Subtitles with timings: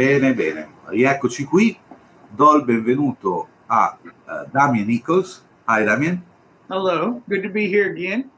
[0.00, 0.66] Bene, bene.
[0.86, 1.78] Rieccoci qui.
[2.30, 5.44] Do il benvenuto a uh, Damien Nichols.
[5.68, 6.24] Hi, Damien.
[6.68, 7.20] Hello.
[7.26, 8.30] Good to be here again.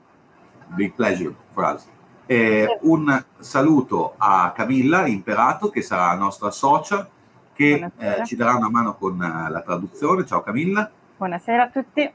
[0.74, 1.86] Big pleasure for us.
[2.26, 7.08] Eh, un saluto a Camilla Imperato, che sarà nostra socia,
[7.52, 10.26] che eh, ci darà una mano con uh, la traduzione.
[10.26, 10.90] Ciao Camilla.
[11.16, 12.12] Buonasera a tutti.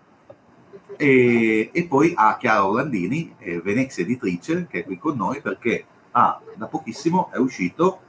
[0.97, 5.85] E, e poi a Chiara Orlandini, eh, Venex editrice, che è qui con noi perché
[6.11, 8.01] ah, da pochissimo è uscito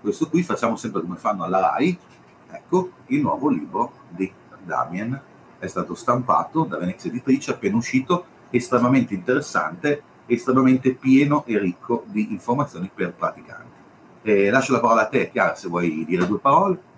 [0.00, 1.98] questo qui, facciamo sempre come fanno alla RAI,
[2.50, 4.30] ecco, il nuovo libro di
[4.64, 5.20] Damien,
[5.58, 12.32] è stato stampato da Venex editrice, appena uscito, estremamente interessante, estremamente pieno e ricco di
[12.32, 13.78] informazioni per praticanti.
[14.22, 16.88] Eh, lascio la parola a te, Chiara, se vuoi dire due parole.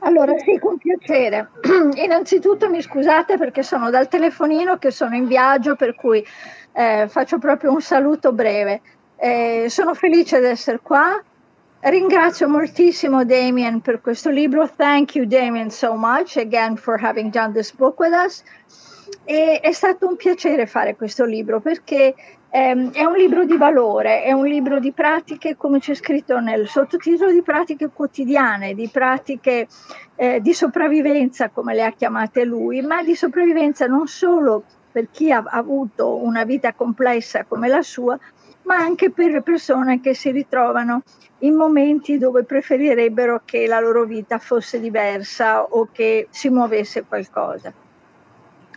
[0.00, 1.50] Allora sì, con piacere.
[1.94, 6.24] Innanzitutto mi scusate perché sono dal telefonino che sono in viaggio, per cui
[6.72, 8.80] eh, faccio proprio un saluto breve.
[9.16, 11.22] Eh, sono felice di essere qua.
[11.82, 14.68] Ringrazio moltissimo Damien per questo libro.
[14.68, 18.42] Thank you Damien so much again for having done this book with us.
[19.24, 22.14] E è stato un piacere fare questo libro perché
[22.50, 26.68] ehm, è un libro di valore, è un libro di pratiche, come c'è scritto nel
[26.68, 29.66] sottotitolo, di pratiche quotidiane, di pratiche
[30.16, 35.32] eh, di sopravvivenza, come le ha chiamate lui, ma di sopravvivenza non solo per chi
[35.32, 38.18] ha avuto una vita complessa come la sua,
[38.70, 41.02] ma anche per le persone che si ritrovano
[41.38, 47.72] in momenti dove preferirebbero che la loro vita fosse diversa o che si muovesse qualcosa.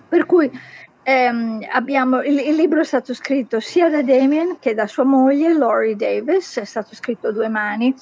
[0.10, 0.50] Per cui
[1.04, 5.54] ehm, abbiamo, il, il, libro è stato scritto sia da Damien che da sua moglie,
[5.54, 7.94] Laurie Davis, è stato scritto a due mani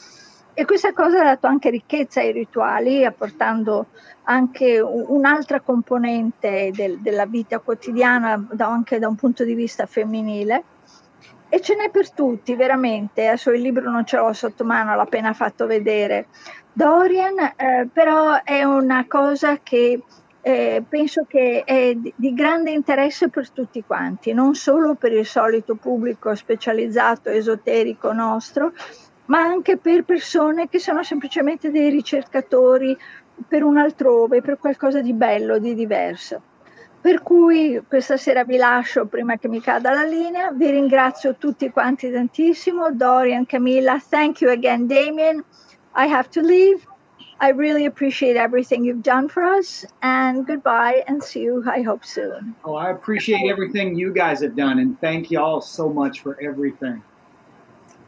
[0.54, 3.88] e questa cosa ha dato anche ricchezza ai rituali, apportando
[4.24, 10.64] anche un'altra componente del, della vita quotidiana, da, anche da un punto di vista femminile.
[11.54, 13.28] E ce n'è per tutti, veramente.
[13.28, 16.28] Adesso il libro non ce l'ho sotto mano, l'ho appena fatto vedere.
[16.72, 20.02] Dorian, eh, però è una cosa che
[20.40, 25.76] eh, penso che è di grande interesse per tutti quanti, non solo per il solito
[25.76, 28.72] pubblico specializzato, esoterico nostro,
[29.26, 32.98] ma anche per persone che sono semplicemente dei ricercatori
[33.46, 36.42] per un altrove, per qualcosa di bello, di diverso.
[37.02, 41.72] Per cui questa sera vi lascio prima che mi cada la linea, vi ringrazio tutti
[41.72, 45.44] quanti tantissimo, Dorian, Camilla, thank you again Damien,
[45.96, 46.86] I have to leave,
[47.40, 52.06] I really appreciate everything you've done for us and goodbye and see you I hope
[52.06, 52.54] soon.
[52.64, 56.38] Oh, I appreciate everything you guys have done and thank you all so much for
[56.40, 57.02] everything.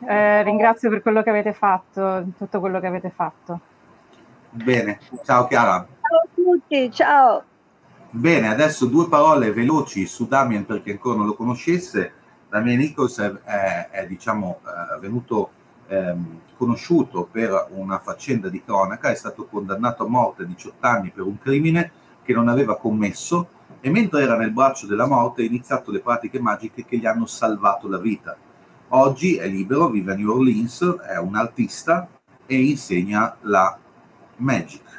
[0.07, 3.59] Eh, ringrazio per quello che avete fatto, tutto quello che avete fatto.
[4.51, 5.87] Bene, ciao Chiara.
[5.99, 7.43] Ciao a tutti, ciao.
[8.16, 12.13] Bene, adesso due parole veloci su Damien per chi ancora non lo conoscesse.
[12.47, 15.50] Damien Nichols è, è, è diciamo, è venuto
[15.88, 21.09] ehm, conosciuto per una faccenda di cronaca, è stato condannato a morte a 18 anni
[21.09, 21.91] per un crimine
[22.22, 23.47] che non aveva commesso
[23.81, 27.25] e mentre era nel braccio della morte ha iniziato le pratiche magiche che gli hanno
[27.25, 28.38] salvato la vita.
[28.90, 32.07] Oggi è libero, vive a New Orleans, è un artista
[32.45, 33.75] e insegna la
[34.35, 34.92] magic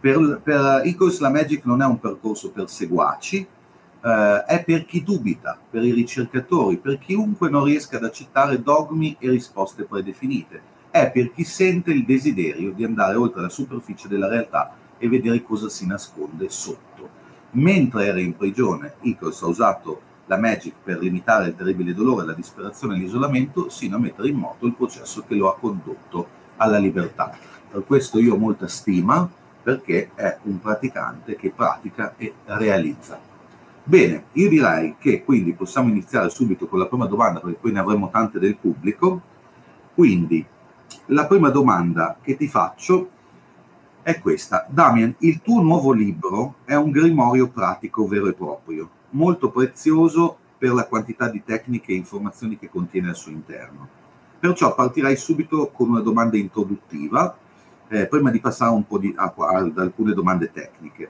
[0.00, 3.46] per, per Icos la Magic non è un percorso per seguaci,
[4.02, 9.16] eh, è per chi dubita, per i ricercatori, per chiunque non riesca ad accettare dogmi
[9.18, 10.68] e risposte predefinite.
[10.90, 15.42] È per chi sente il desiderio di andare oltre la superficie della realtà e vedere
[15.42, 17.18] cosa si nasconde sotto.
[17.52, 22.32] Mentre era in prigione, Icos ha usato la Magic per limitare il terribile dolore, la
[22.32, 26.78] disperazione e l'isolamento, sino a mettere in moto il processo che lo ha condotto alla
[26.78, 27.36] libertà.
[27.70, 29.28] Per questo io ho molta stima
[29.62, 33.18] perché è un praticante che pratica e realizza.
[33.82, 37.80] Bene, io direi che quindi possiamo iniziare subito con la prima domanda perché poi ne
[37.80, 39.20] avremo tante del pubblico.
[39.94, 40.44] Quindi
[41.06, 43.10] la prima domanda che ti faccio
[44.02, 44.66] è questa.
[44.68, 50.72] Damien, il tuo nuovo libro è un grimorio pratico vero e proprio, molto prezioso per
[50.72, 53.88] la quantità di tecniche e informazioni che contiene al suo interno.
[54.38, 57.36] Perciò partirei subito con una domanda introduttiva
[57.90, 61.08] eh, prima di passare un po' di, a, ad alcune domande tecniche,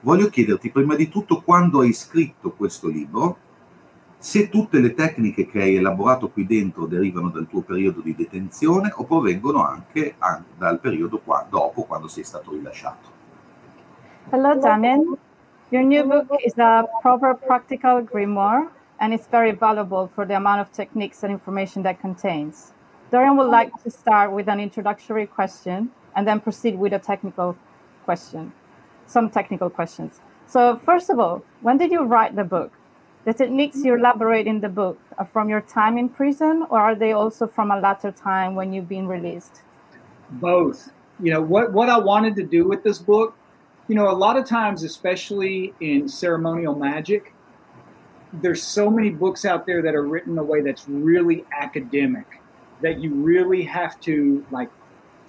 [0.00, 3.36] voglio chiederti prima di tutto quando hai scritto questo libro,
[4.16, 8.90] se tutte le tecniche che hai elaborato qui dentro derivano dal tuo periodo di detenzione
[8.94, 13.10] o provengono anche, anche dal periodo qua, dopo, quando sei stato rilasciato.
[14.30, 15.16] Hello, Damien.
[15.70, 18.68] Your new book is a proper practical grimoire
[19.00, 22.72] and it's very valuable for the amount of techniques and information that contains.
[23.10, 27.56] Dorian would like to start with an introductory question and then proceed with a technical
[28.04, 28.52] question,
[29.06, 30.20] some technical questions.
[30.46, 32.72] So, first of all, when did you write the book?
[33.24, 36.94] The techniques you elaborate in the book are from your time in prison, or are
[36.94, 39.62] they also from a later time when you've been released?
[40.30, 40.90] Both.
[41.20, 43.36] You know, what, what I wanted to do with this book,
[43.86, 47.32] you know, a lot of times, especially in ceremonial magic,
[48.32, 52.40] there's so many books out there that are written in a way that's really academic
[52.80, 54.70] that you really have to like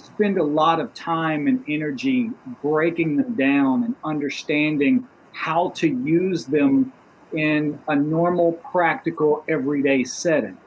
[0.03, 2.29] spend a lot of time and energy
[2.61, 6.91] breaking them down and understanding how to use them
[7.33, 10.57] in a normal, practical, everyday setting.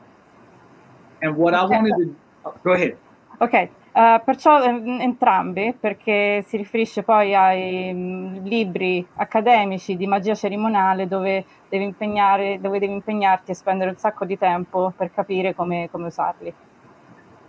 [1.23, 2.97] And what I wanted to oh, go ahead.
[3.39, 11.07] Ok, uh, perciò entrambi, perché si riferisce poi ai um, libri accademici di magia cerimoniale
[11.07, 15.89] dove devi, impegnare, dove devi impegnarti e spendere un sacco di tempo per capire come,
[15.91, 16.55] come usarli.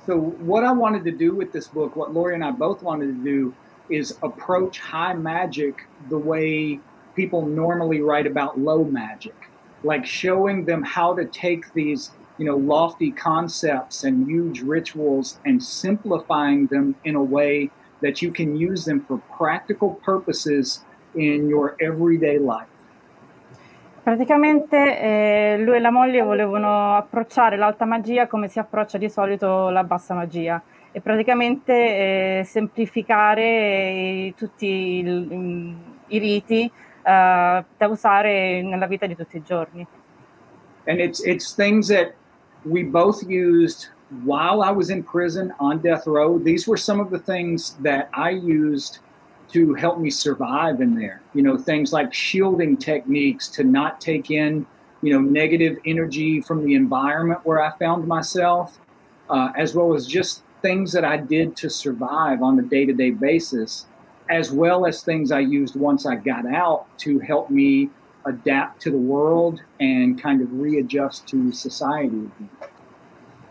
[0.07, 3.07] So, what I wanted to do with this book, what Lori and I both wanted
[3.07, 3.53] to do,
[3.89, 6.79] is approach high magic the way
[7.13, 9.35] people normally write about low magic,
[9.83, 15.61] like showing them how to take these, you know, lofty concepts and huge rituals and
[15.61, 17.69] simplifying them in a way
[18.01, 22.69] that you can use them for practical purposes in your everyday life.
[24.07, 29.67] Praticamente eh, lui e la moglie volevano approcciare l'alta magia come si approccia di solito
[29.67, 30.63] la bassa magia
[30.93, 31.73] e praticamente
[32.39, 35.75] eh, semplificare eh, tutti il,
[36.07, 39.85] i riti uh, da usare nella vita di tutti i giorni.
[40.85, 42.13] And it's, it's things that
[42.63, 43.89] we both used
[44.23, 46.39] while I was in prison on death row.
[46.41, 48.99] These were some of the things that I used
[49.53, 51.21] to help me survive in there.
[51.33, 54.65] You know, things like shielding techniques to not take in,
[55.01, 58.77] you know, negative energy from the environment where I found myself,
[59.29, 62.93] uh, as well as just things that I did to survive on a day to
[62.93, 63.85] day basis,
[64.29, 67.89] as well as things I used once I got out to help me
[68.25, 72.29] adapt to the world and kind of readjust to society.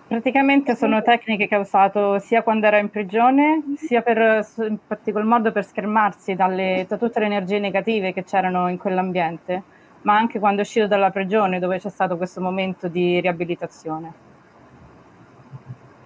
[0.09, 5.27] Praticamente sono tecniche che ha usato sia quando era in prigione, sia per, in particolar
[5.27, 9.63] modo per schermarsi dalle, da tutte le energie negative che c'erano in quell'ambiente,
[10.03, 14.13] ma anche quando è uscito dalla prigione dove c'è stato questo momento di riabilitazione.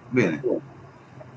[0.09, 0.41] Bene.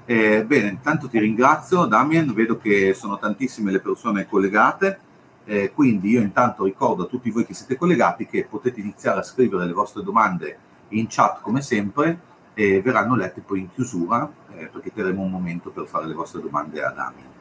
[0.07, 4.99] Eh, bene, intanto ti ringrazio Damien, vedo che sono tantissime le persone collegate,
[5.45, 9.23] eh, quindi io intanto ricordo a tutti voi che siete collegati che potete iniziare a
[9.23, 10.59] scrivere le vostre domande
[10.89, 15.71] in chat come sempre e verranno lette poi in chiusura eh, perché terremo un momento
[15.71, 17.33] per fare le vostre domande a Damien.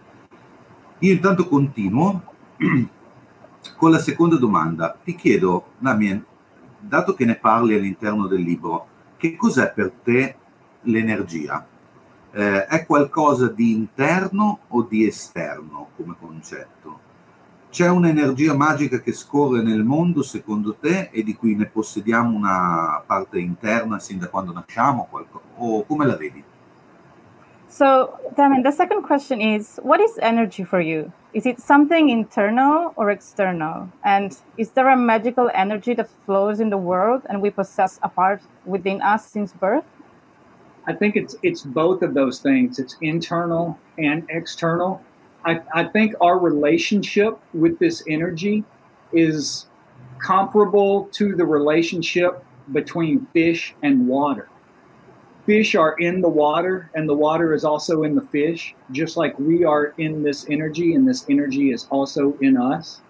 [1.00, 2.24] Io intanto continuo
[3.78, 4.98] con la seconda domanda.
[5.02, 6.24] Ti chiedo, Damien,
[6.80, 8.88] dato che ne parli all'interno del libro,
[9.18, 10.36] che cos'è per te
[10.82, 11.66] l'energia?
[12.32, 17.03] Eh, è qualcosa di interno o di esterno come concetto?
[17.74, 23.02] C'è un'energia magica che scorre nel mondo secondo te e di cui ne possediamo una
[23.04, 25.10] parte interna sin da quando nasciamo?
[25.56, 26.44] O come la vedi?
[27.68, 31.12] So, Damien, the second question is what is energy for you?
[31.34, 33.90] Is it something internal or external?
[34.04, 38.08] And is there a magical energy that flows in the world and we possess a
[38.08, 39.86] part within us since birth?
[40.86, 42.78] I think it's it's both of those things.
[42.78, 45.02] It's internal and external.
[45.46, 48.64] I, I think our relationship with this energy
[49.12, 49.68] is
[50.20, 54.50] comparable to the relationship between fish and water.
[55.46, 59.38] Fish are in the water, and the water is also in the fish, just like
[59.38, 63.02] we are in this energy, and this energy is also in us.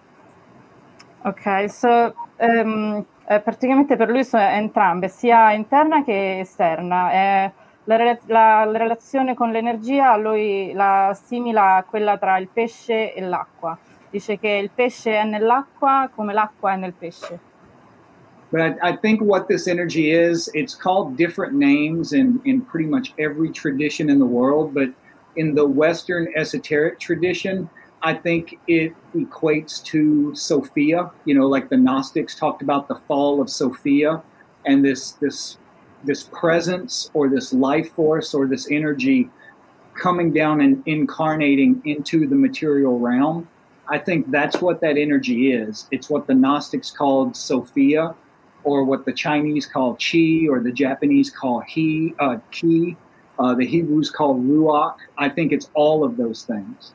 [1.24, 7.12] Ok, so um, praticamente per lui sono entrambe, sia interna che esterna.
[7.12, 7.52] Eh,
[7.84, 13.20] La, la, la, relazione con l'energia lui la assimila a quella tra il pesce e
[13.20, 13.76] l'acqua.
[14.10, 17.52] Dice che il pesce è nell'acqua come l'acqua è nel pesce.
[18.50, 22.86] But I, I, think what this energy is, it's called different names in, in pretty
[22.86, 24.72] much every tradition in the world.
[24.72, 24.90] But
[25.34, 27.68] in the Western esoteric tradition,
[28.02, 31.10] I think it equates to Sophia.
[31.24, 34.22] You know, like the Gnostics talked about the fall of Sophia
[34.66, 35.58] and this this
[36.04, 39.30] this presence or this life force or this energy
[39.94, 43.48] coming down and incarnating into the material realm.
[43.88, 45.86] I think that's what that energy is.
[45.90, 48.14] It's what the Gnostics called Sophia,
[48.64, 52.38] or what the Chinese call Qi, or the Japanese call He, uh,
[53.38, 54.96] uh, the Hebrews call Ruach.
[55.18, 56.94] I think it's all of those things.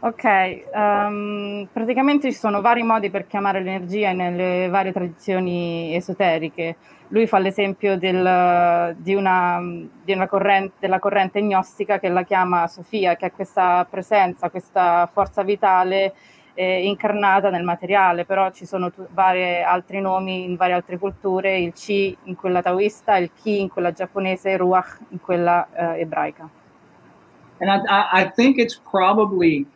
[0.00, 6.76] Ok, um, praticamente ci sono vari modi per chiamare l'energia nelle varie tradizioni esoteriche.
[7.08, 12.68] Lui fa l'esempio del, di una, di una corrente, della corrente gnostica che la chiama
[12.68, 16.14] Sofia, che è questa presenza, questa forza vitale
[16.54, 21.58] eh, incarnata nel materiale, però ci sono t- vari altri nomi in varie altre culture,
[21.58, 26.48] il Chi in quella taoista, il Ki in quella giapponese, Ruach in quella eh, ebraica.
[27.60, 29.66] And I, I think it's probably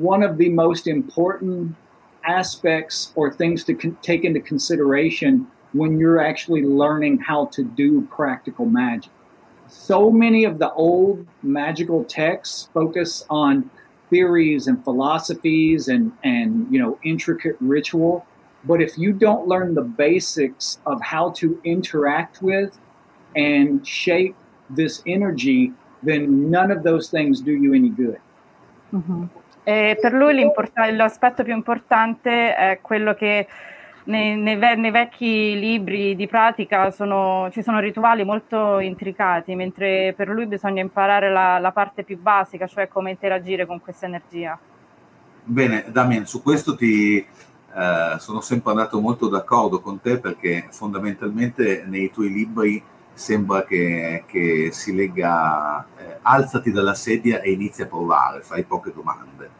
[0.00, 1.74] one of the most important
[2.24, 8.02] aspects or things to con- take into consideration when you're actually learning how to do
[8.10, 9.12] practical magic.
[9.68, 13.70] So many of the old magical texts focus on
[14.10, 18.26] theories and philosophies and, and you know intricate ritual.
[18.64, 22.78] But if you don't learn the basics of how to interact with
[23.36, 24.34] and shape
[24.68, 28.20] this energy, then none of those things do you any good.
[28.92, 29.26] Mm-hmm.
[29.70, 30.34] E per lui
[30.96, 33.46] l'aspetto più importante è quello che
[34.04, 40.26] nei, nei, nei, vecchi libri di pratica sono, ci sono rituali molto intricati, mentre per
[40.26, 44.58] lui bisogna imparare la, la parte più basica, cioè come interagire con questa energia.
[45.44, 51.84] Bene, Damien, su questo ti eh, sono sempre andato molto d'accordo con te perché fondamentalmente
[51.86, 57.88] nei tuoi libri sembra che, che si legga eh, alzati dalla sedia e inizia a
[57.88, 59.59] provare, fai poche domande.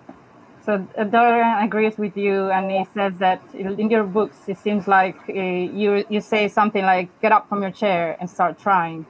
[0.65, 5.17] So Dorian agrees with you, and he says that in your books it seems like
[5.29, 9.07] uh, you you say something like "get up from your chair and start trying."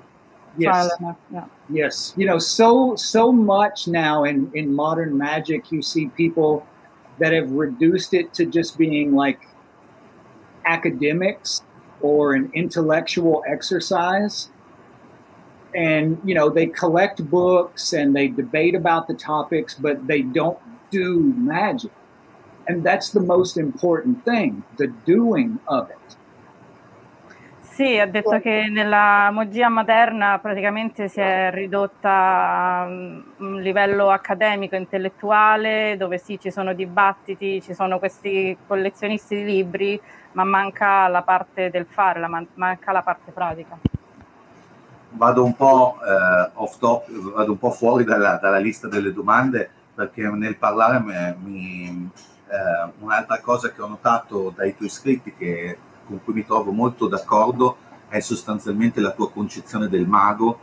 [0.57, 0.91] Yes.
[1.33, 1.45] Yeah.
[1.69, 2.15] Yes.
[2.17, 6.67] You know, so so much now in in modern magic, you see people
[7.19, 9.41] that have reduced it to just being like
[10.65, 11.63] academics
[12.01, 14.51] or an intellectual exercise
[15.75, 20.59] and you know they collect books and they debate about the topics but they don't
[20.91, 21.93] do magic.
[22.69, 25.97] And that's the most important thing the doing of it.
[27.81, 34.77] Sì, ha detto che nella magia moderna praticamente si è ridotta a un livello accademico,
[34.77, 39.99] intellettuale, dove sì, ci sono dibattiti, ci sono questi collezionisti di libri,
[40.33, 43.79] ma manca la parte del fare, la man- manca la parte pratica.
[45.13, 49.71] Vado un po' eh, off top, vado un po' fuori dalla, dalla, lista delle domande
[49.95, 52.11] perché nel parlare mi,
[52.49, 57.07] eh, un'altra cosa che ho notato dai tuoi scritti che, con cui mi trovo molto
[57.07, 57.77] d'accordo
[58.09, 60.59] è sostanzialmente la tua concezione del mago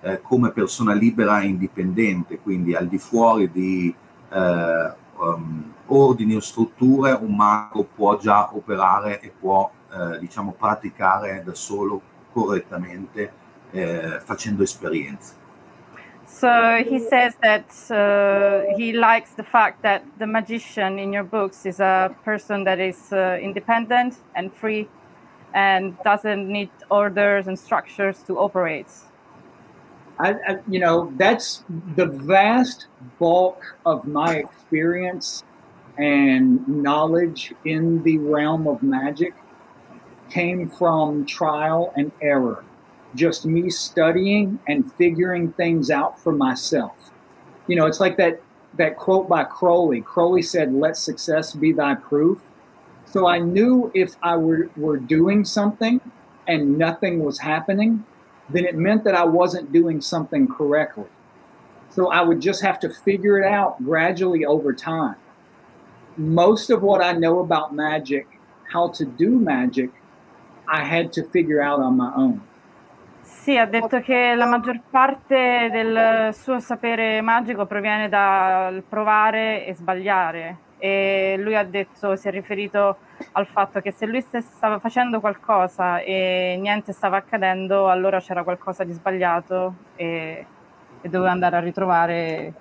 [0.00, 3.94] eh, come persona libera e indipendente, quindi al di fuori di
[4.30, 11.42] eh, um, ordini o strutture un mago può già operare e può eh, diciamo praticare
[11.44, 12.00] da solo
[12.32, 13.32] correttamente
[13.70, 15.42] eh, facendo esperienze.
[16.26, 21.66] So he says that uh, he likes the fact that the magician in your books
[21.66, 24.88] is a person that is uh, independent and free
[25.54, 28.88] and doesn't need orders and structures to operate.
[30.18, 31.64] I, I, you know, that's
[31.96, 32.86] the vast
[33.18, 35.42] bulk of my experience
[35.98, 39.34] and knowledge in the realm of magic
[40.30, 42.64] came from trial and error.
[43.14, 47.12] Just me studying and figuring things out for myself.
[47.66, 48.40] You know, it's like that
[48.76, 50.00] that quote by Crowley.
[50.00, 52.40] Crowley said, "Let success be thy proof."
[53.06, 56.00] So I knew if I were, were doing something
[56.48, 58.04] and nothing was happening,
[58.50, 61.06] then it meant that I wasn't doing something correctly.
[61.90, 65.14] So I would just have to figure it out gradually over time.
[66.16, 68.26] Most of what I know about magic,
[68.72, 69.90] how to do magic,
[70.66, 72.42] I had to figure out on my own.
[73.42, 79.74] Sì, ha detto che la maggior parte del suo sapere magico proviene dal provare e
[79.74, 82.96] sbagliare e lui ha detto, si è riferito
[83.32, 88.82] al fatto che se lui stava facendo qualcosa e niente stava accadendo, allora c'era qualcosa
[88.84, 90.46] di sbagliato e,
[91.02, 92.52] e doveva andare a ritrovare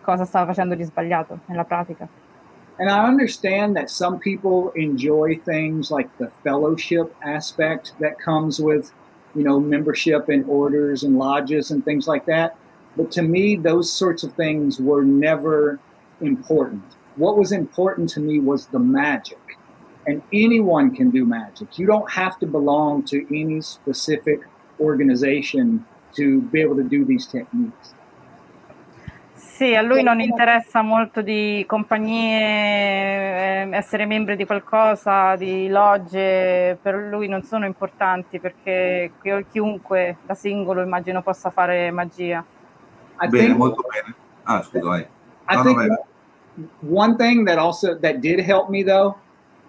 [0.00, 2.06] cosa stava facendo di sbagliato nella pratica.
[2.78, 8.90] And I understand that some people enjoy things like the fellowship aspect that comes with,
[9.34, 12.56] you know, membership and orders and lodges and things like that.
[12.96, 15.78] But to me, those sorts of things were never
[16.20, 16.82] important.
[17.16, 19.38] what was important to me was the magic.
[20.06, 21.78] And anyone can do magic.
[21.78, 24.40] You don't have to belong to any specific
[24.80, 25.84] organization
[26.16, 27.94] to be able to do these techniques.
[29.40, 36.76] Sì, a lui non interessa molto di compagnie, eh, essere membri di qualcosa, di logge,
[36.80, 39.12] per lui non sono importanti perché
[39.50, 42.44] chiunque da singolo immagino possa fare magia.
[43.28, 44.14] Bene, molto bene.
[44.42, 45.06] Ah, scusa, vai.
[45.50, 46.04] No, no,
[46.80, 49.16] one thing that also that did help me though,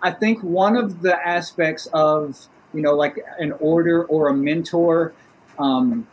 [0.01, 2.37] I think one of the aspects of
[2.73, 5.13] you know like an order or a mentor,
[5.57, 6.05] um,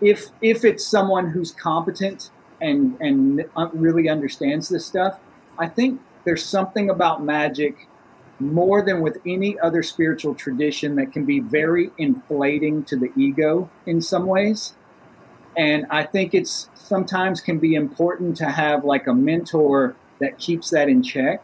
[0.00, 5.18] if if it's someone who's competent and and uh, really understands this stuff,
[5.58, 7.86] I think there's something about magic
[8.38, 13.70] more than with any other spiritual tradition that can be very inflating to the ego
[13.86, 14.74] in some ways.
[15.56, 20.70] And I think it's sometimes can be important to have like a mentor that keeps
[20.70, 21.42] that in check.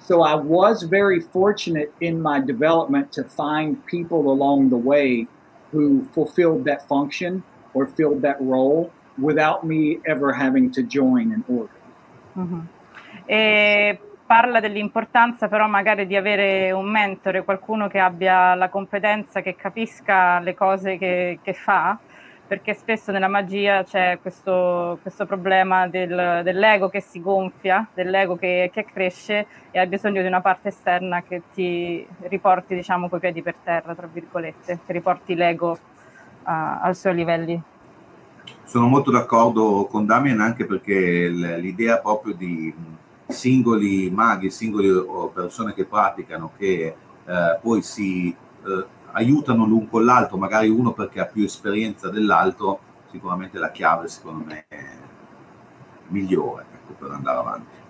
[0.00, 5.26] So I was very fortunate in my development to find people along the way
[5.72, 7.42] who fulfilled that function
[7.74, 11.80] or filled that role without me ever having to join an order.
[12.38, 12.60] Mm-hmm.
[13.26, 19.54] E parla dell'importanza però magari di avere un mentore, qualcuno che abbia la competenza, che
[19.54, 21.98] capisca le cose che, che fa,
[22.46, 28.70] perché spesso nella magia c'è questo, questo problema del, dell'ego che si gonfia, dell'ego che,
[28.72, 33.42] che, cresce e hai bisogno di una parte esterna che ti riporti, diciamo, coi piedi
[33.42, 35.78] per terra, tra virgolette, che riporti l'ego uh,
[36.44, 37.62] ai suoi livelli.
[38.64, 42.74] Sono molto d'accordo con Damien anche perché l'idea proprio di
[43.28, 50.36] singoli maghi, singole persone che praticano, che eh, poi si eh, aiutano l'un con l'altro,
[50.36, 54.84] magari uno perché ha più esperienza dell'altro, sicuramente la chiave secondo me è
[56.08, 57.83] migliore ecco, per andare avanti.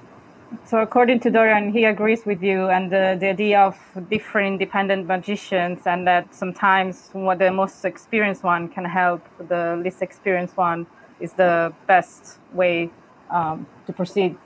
[0.66, 3.76] So according to Dorian, he agrees with you and the, the idea of
[4.10, 10.02] different independent magicians and that sometimes what the most experienced one can help the least
[10.02, 10.86] experienced one
[11.20, 12.90] is the best way
[13.30, 14.36] um, to proceed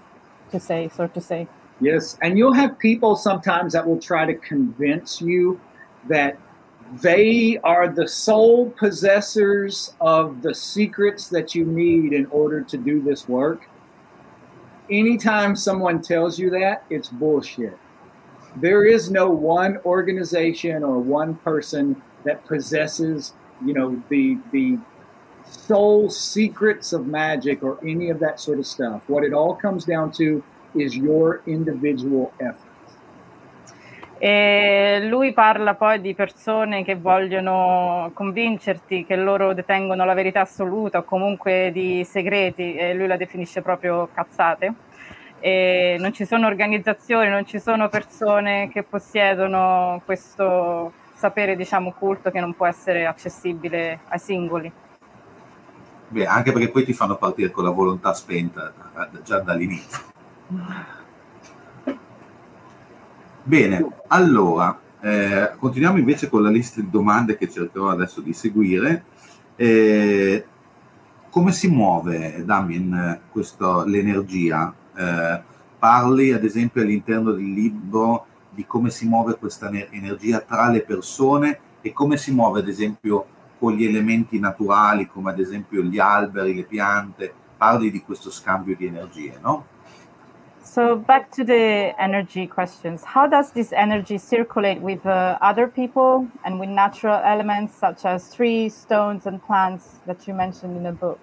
[0.50, 1.48] to say, so to say.
[1.80, 5.60] Yes, and you'll have people sometimes that will try to convince you
[6.08, 6.38] that
[7.02, 13.00] they are the sole possessors of the secrets that you need in order to do
[13.00, 13.68] this work.
[14.90, 17.78] Anytime someone tells you that, it's bullshit.
[18.56, 23.34] There is no one organization or one person that possesses,
[23.64, 24.78] you know, the the
[25.50, 29.02] sole secrets of magic or any of that sort of stuff.
[29.06, 30.42] What it all comes down to
[30.74, 32.67] is your individual effort.
[34.20, 40.98] E lui parla poi di persone che vogliono convincerti che loro detengono la verità assoluta
[40.98, 44.74] o comunque di segreti e lui la definisce proprio cazzate.
[45.38, 52.32] E non ci sono organizzazioni, non ci sono persone che possiedono questo sapere, diciamo, occulto
[52.32, 54.72] che non può essere accessibile ai singoli.
[56.08, 58.72] Beh, anche perché poi ti fanno partire con la volontà spenta
[59.22, 60.06] già dall'inizio.
[63.48, 69.04] Bene, allora, eh, continuiamo invece con la lista di domande che cercherò adesso di seguire.
[69.56, 70.44] Eh,
[71.30, 74.70] come si muove, Damien, questo, l'energia?
[74.94, 75.42] Eh,
[75.78, 81.58] parli ad esempio all'interno del libro di come si muove questa energia tra le persone
[81.80, 83.24] e come si muove ad esempio
[83.58, 88.76] con gli elementi naturali come ad esempio gli alberi, le piante, parli di questo scambio
[88.76, 89.76] di energie, no?
[90.78, 93.02] So back to the energy questions.
[93.02, 98.32] How does this energy circulate with uh, other people and with natural elements such as
[98.32, 101.18] trees, stones, and plants that you mentioned in the book?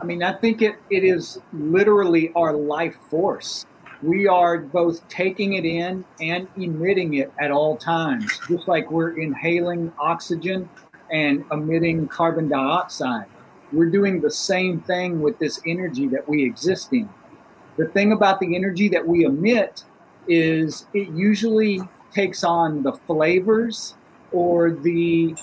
[0.00, 3.66] I mean, I think it, it is literally our life force.
[4.00, 9.18] We are both taking it in and emitting it at all times, just like we're
[9.20, 10.68] inhaling oxygen
[11.10, 13.26] and emitting carbon dioxide.
[13.72, 17.08] We're doing the same thing with this energy that we exist in.
[17.82, 19.82] The thing about the energy that we emit
[20.28, 21.80] is it usually
[22.12, 23.96] takes on the flavors
[24.30, 25.34] or the,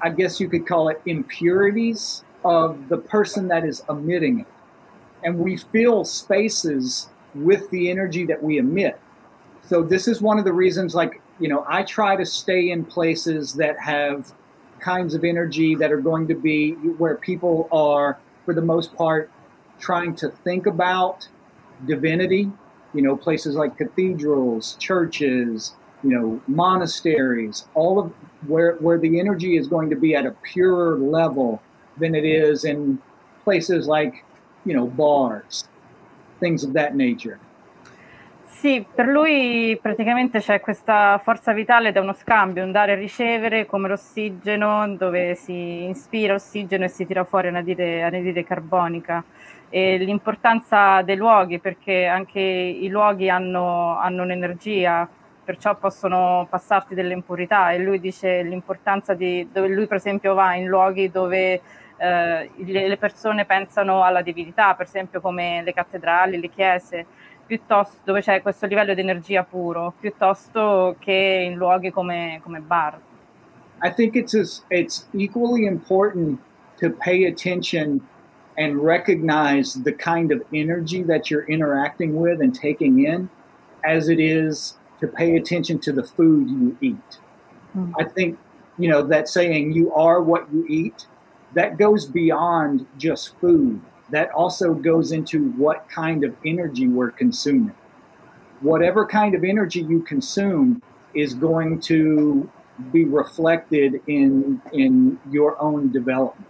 [0.00, 4.46] I guess you could call it impurities of the person that is emitting it.
[5.24, 9.00] And we fill spaces with the energy that we emit.
[9.66, 12.84] So this is one of the reasons, like, you know, I try to stay in
[12.84, 14.32] places that have
[14.78, 19.28] kinds of energy that are going to be where people are, for the most part,
[19.80, 21.26] trying to think about
[21.86, 22.50] divinity,
[22.94, 28.12] you know, places like cathedrals, churches, you know, monasteries, all of
[28.46, 31.60] where where the energy is going to be at a purer level
[31.98, 32.98] than it is in
[33.44, 34.24] places like,
[34.64, 35.68] you know, bars,
[36.40, 37.38] things of that nature.
[38.58, 43.66] Sì, per lui praticamente c'è questa forza vitale da uno scambio, un dare e ricevere
[43.66, 49.22] come l'ossigeno, dove si inspira ossigeno e si tira fuori anidride, anidride carbonica
[49.70, 55.08] e l'importanza dei luoghi perché anche i luoghi hanno, hanno un'energia
[55.44, 57.72] perciò possono passarti delle impurità.
[57.72, 61.60] E lui dice l'importanza di dove lui per esempio va in luoghi dove
[61.96, 67.06] eh, le persone pensano alla divinità per esempio come le cattedrali, le chiese
[67.46, 73.00] piuttosto dove c'è questo livello di energia puro piuttosto che in luoghi come, come bar.
[73.82, 76.38] I think it's, it's equally important
[76.76, 78.06] to pay attention
[78.58, 83.30] and recognize the kind of energy that you're interacting with and taking in
[83.84, 87.18] as it is to pay attention to the food you eat.
[87.76, 87.92] Mm.
[88.00, 88.36] I think,
[88.76, 91.06] you know, that saying, you are what you eat,
[91.54, 93.80] that goes beyond just food.
[94.10, 97.76] That also goes into what kind of energy we're consuming.
[98.60, 100.82] Whatever kind of energy you consume
[101.14, 102.50] is going to
[102.92, 106.48] be reflected in in your own development.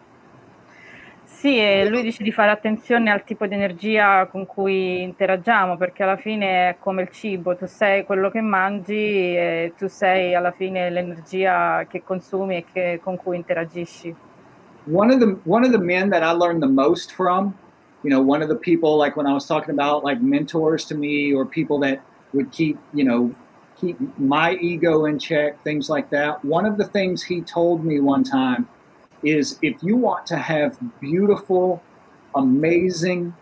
[1.31, 6.03] Sì, e lui dice di fare attenzione al tipo di energia con cui interagiamo, perché
[6.03, 10.51] alla fine è come il cibo, tu sei quello che mangi e tu sei alla
[10.51, 14.12] fine l'energia che consumi e che, con cui interagisci.
[14.91, 17.55] One of the one of the men that I learned the most from,
[18.03, 20.97] you know, one of the people like when I was talking about like mentors to
[20.97, 22.01] me or people that
[22.33, 23.31] would keep, you know,
[23.79, 26.43] keep my ego in check, things like that.
[26.43, 28.67] One of the things he told me one time
[29.22, 31.83] is if you want to have beautiful,
[32.35, 33.35] amazing,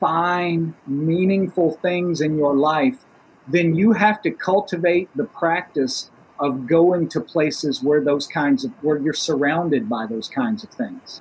[0.00, 3.04] fine, meaningful things in your life,
[3.48, 8.72] then you have to cultivate the practice of going to places where those kinds of
[8.82, 11.20] where you're surrounded by those kinds of things.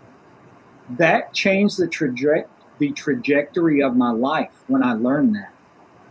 [0.98, 2.48] That changed the traje-
[2.80, 5.54] the trajectory of my life when I learned that.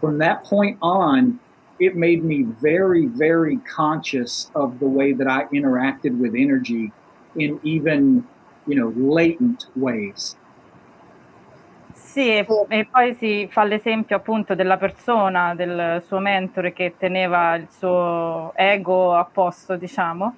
[0.00, 1.40] From that point on,
[1.80, 6.92] it made me very, very conscious of the way that I interacted with energy
[7.34, 8.24] in even,
[8.64, 10.38] you know, latent ways.
[12.10, 17.68] Sì, e, poi si fa l'esempio appunto della persona, del suo mentore che teneva il
[17.70, 20.34] suo ego a posto, diciamo,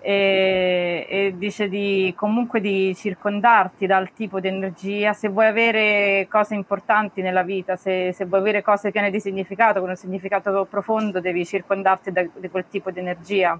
[0.00, 6.56] e, e, dice di comunque di circondarti dal tipo di energia, se vuoi avere cose
[6.56, 11.20] importanti nella vita, se, se vuoi avere cose piene di significato, con un significato profondo,
[11.20, 13.56] devi circondarti da, di quel tipo di energia.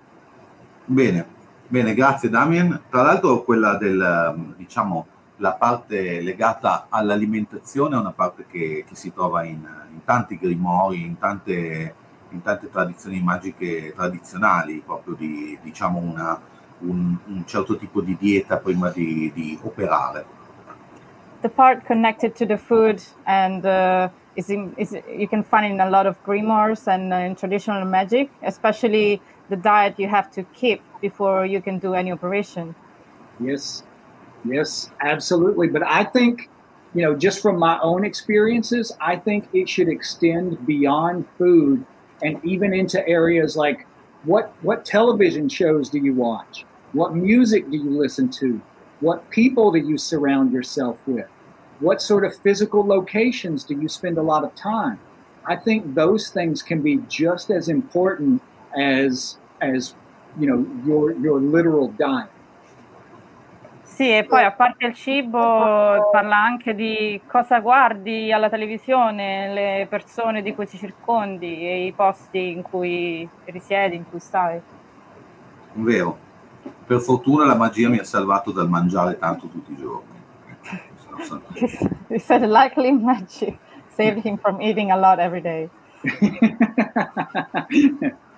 [0.84, 1.26] Bene,
[1.72, 2.82] bene, grazie Damien.
[2.90, 5.06] Tra l'altro quella del, diciamo,
[5.37, 11.02] la parte legata all'alimentazione è una parte che, che si trova in, in tanti grimori,
[11.02, 11.94] in tante
[12.32, 16.40] in tante tradizioni magiche tradizionali, proprio di diciamo una,
[16.80, 20.24] un, un, certo tipo di dieta prima di, di, operare.
[21.40, 25.80] The part connected to the food and uh, is, in, is you can find in
[25.80, 30.44] a lot of grimoires and uh, in traditional magic, especially the diet you have to
[30.54, 32.74] keep before you can do any operation.
[33.40, 33.82] Yes,
[34.44, 35.68] yes, absolutely.
[35.68, 36.48] But I think
[36.94, 41.84] you know, just from my own experiences, I think it should extend beyond food
[42.22, 43.86] and even into areas like
[44.24, 46.64] what what television shows do you watch?
[46.92, 48.60] What music do you listen to?
[49.00, 51.26] What people do you surround yourself with?
[51.80, 55.00] What sort of physical locations do you spend a lot of time?
[55.46, 58.42] I think those things can be just as important
[58.78, 59.94] as as
[60.38, 62.28] you know your your literal diet.
[63.82, 69.86] Sì, e poi a parte il cibo parla anche di cosa guardi alla televisione, le
[69.88, 74.60] persone di cui ti circondi e i posti in cui risiedi, in cui stai.
[75.74, 76.30] Vero.
[76.86, 80.20] Per fortuna la magia mi ha salvato dal mangiare tanto tutti i giorni.
[82.08, 83.58] He said likely magic
[83.94, 85.68] saved him from eating a lot every day.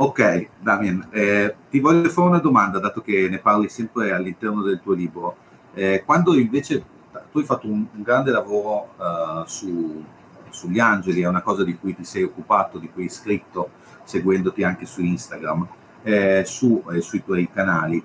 [0.00, 4.78] Ok, Damien, eh, ti voglio fare una domanda, dato che ne parli sempre all'interno del
[4.80, 5.36] tuo libro.
[5.74, 6.84] Eh, quando invece
[7.32, 10.04] tu hai fatto un, un grande lavoro uh, su,
[10.50, 13.70] sugli angeli, è una cosa di cui ti sei occupato, di cui hai scritto,
[14.04, 15.66] seguendoti anche su Instagram,
[16.04, 18.00] eh, su, sui tuoi canali.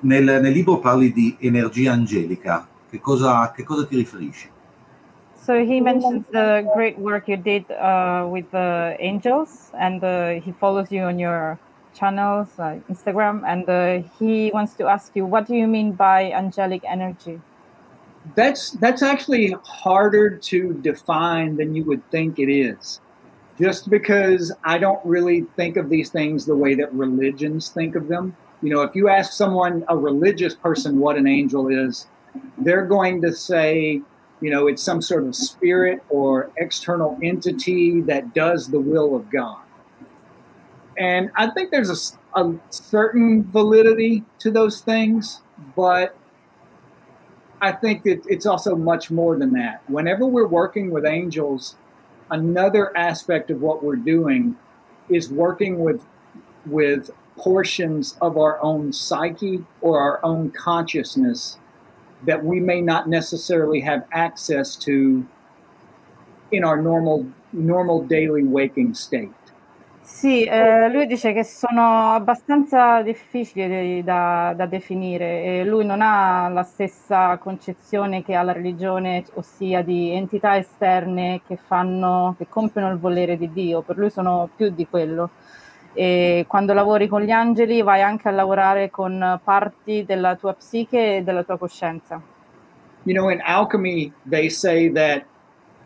[0.00, 4.48] Nel, nel, libro parli di energia angelica, che cosa, che cosa ti riferisci?
[5.46, 10.50] So he mentions the great work you did uh, with the angels, and uh, he
[10.50, 11.56] follows you on your
[11.94, 16.32] channels, uh, Instagram, and uh, he wants to ask you, what do you mean by
[16.32, 17.40] angelic energy?
[18.34, 23.00] That's that's actually harder to define than you would think it is.
[23.56, 28.08] Just because I don't really think of these things the way that religions think of
[28.08, 28.36] them.
[28.62, 32.08] You know, if you ask someone, a religious person, what an angel is,
[32.58, 34.02] they're going to say
[34.40, 39.30] you know, it's some sort of spirit or external entity that does the will of
[39.30, 39.62] God.
[40.98, 45.42] And I think there's a, a certain validity to those things,
[45.74, 46.16] but
[47.60, 49.82] I think that it's also much more than that.
[49.88, 51.76] Whenever we're working with angels,
[52.30, 54.56] another aspect of what we're doing
[55.08, 56.02] is working with
[56.66, 61.58] with portions of our own psyche or our own consciousness
[62.26, 65.24] that we may not necessarily have access to
[66.52, 69.30] in our normal, normal daily waking state.
[70.06, 76.48] Sì, eh, lui dice che sono abbastanza difficili da, da, definire e lui non ha
[76.48, 82.92] la stessa concezione che ha la religione, ossia di entità esterne che fanno, che compiono
[82.92, 85.30] il volere di Dio, per lui sono più di quello.
[85.96, 91.16] E quando lavori con gli angeli vai anche a lavorare con parti della tua psiche
[91.16, 92.20] e della tua coscienza.
[93.04, 95.24] You know, in alchemy, they say that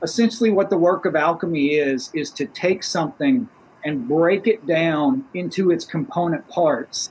[0.03, 3.47] essentially what the work of alchemy is, is to take something
[3.85, 7.11] and break it down into its component parts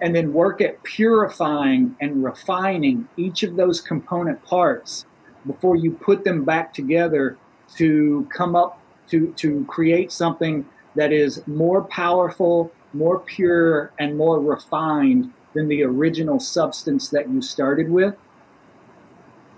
[0.00, 5.06] and then work at purifying and refining each of those component parts
[5.46, 7.36] before you put them back together
[7.76, 8.78] to come up
[9.08, 15.82] to, to create something that is more powerful, more pure, and more refined than the
[15.82, 18.14] original substance that you started with.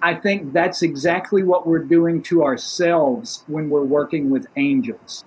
[0.00, 5.24] I think that's exactly what we're doing to ourselves when we're working with angels.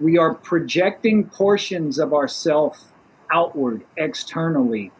[0.00, 2.92] We are projecting portions of ourself
[3.30, 4.90] outward, externally,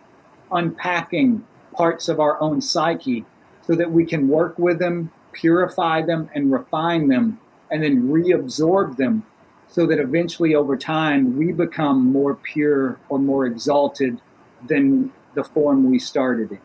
[0.53, 3.25] unpacking parts of our own psyche
[3.67, 7.41] so that we can work with them, purify them, and refine them,
[7.71, 9.25] and then reabsorb them
[9.69, 14.21] so that eventually over time we become more pure or more exalted
[14.67, 16.61] than the form we started in.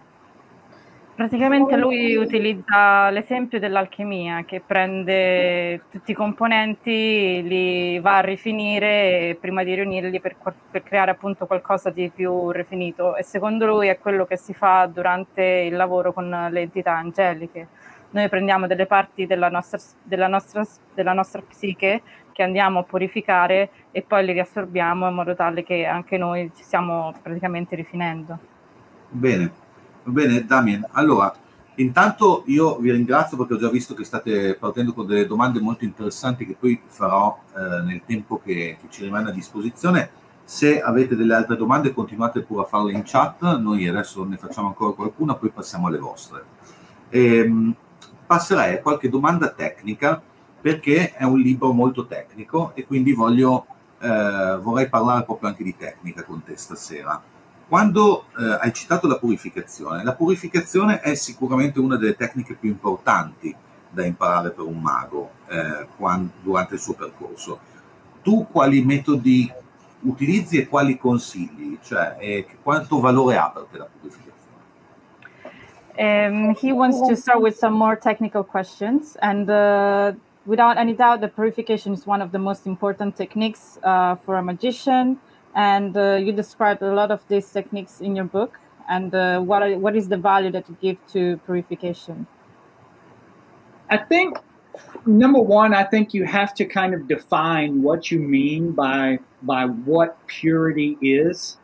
[1.15, 9.63] Praticamente lui utilizza l'esempio dell'alchimia che prende tutti i componenti, li va a rifinire prima
[9.63, 10.35] di riunirli per,
[10.71, 14.89] per, creare appunto qualcosa di più rifinito e secondo lui è quello che si fa
[14.91, 17.67] durante il lavoro con le entità angeliche.
[18.09, 22.01] Noi prendiamo delle parti della nostra, della nostra, della nostra psiche
[22.33, 26.63] che andiamo a purificare e poi li riassorbiamo in modo tale che anche noi ci
[26.63, 28.37] stiamo praticamente rifinendo.
[29.09, 29.51] Bene,
[30.03, 30.85] bene Damien.
[30.91, 31.33] Allora,
[31.75, 35.85] intanto io vi ringrazio perché ho già visto che state partendo con delle domande molto
[35.85, 40.09] interessanti che poi farò eh, nel tempo che, che ci rimane a disposizione.
[40.43, 44.67] Se avete delle altre domande continuate pure a farle in chat, noi adesso ne facciamo
[44.67, 46.43] ancora qualcuna, poi passiamo alle vostre.
[47.09, 47.73] Ehm,
[48.25, 50.21] passerei a qualche domanda tecnica
[50.63, 53.65] perché è un libro molto tecnico e quindi voglio,
[53.99, 57.21] eh, vorrei parlare proprio anche di tecnica con te stasera.
[57.67, 63.53] Quando eh, hai citato la purificazione, la purificazione è sicuramente una delle tecniche più importanti
[63.89, 67.59] da imparare per un mago eh, quando, durante il suo percorso.
[68.21, 69.51] Tu quali metodi
[69.99, 71.77] utilizzi e quali consigli?
[71.83, 74.31] Cioè, quanto valore ha per te la purificazione?
[75.97, 80.13] Um, he wants to start with some more technical questions and uh,
[80.45, 84.43] without any doubt, the purification is one of the most important techniques uh, for a
[84.43, 85.19] magician.
[85.55, 88.59] And uh, you described a lot of these techniques in your book.
[88.89, 92.27] And uh, what are, what is the value that you give to purification?
[93.89, 94.37] I think
[95.05, 99.65] number one, I think you have to kind of define what you mean by by
[99.65, 101.57] what purity is,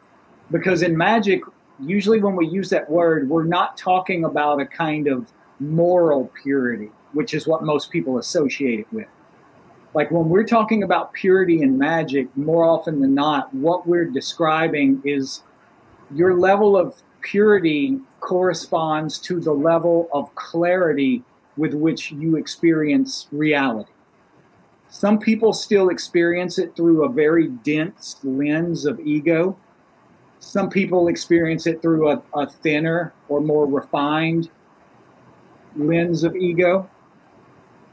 [0.52, 1.42] because in magic,
[1.80, 6.92] usually when we use that word, we're not talking about a kind of moral purity
[7.14, 9.08] which is what most people associate it with.
[9.94, 15.02] Like when we're talking about purity and magic, more often than not, what we're describing
[15.04, 15.44] is
[16.14, 21.24] your level of purity corresponds to the level of clarity
[21.58, 23.92] with which you experience reality.
[24.90, 29.58] Some people still experience it through a very dense lens of ego.
[30.40, 34.50] Some people experience it through a, a thinner or more refined
[35.76, 36.90] lens of ego.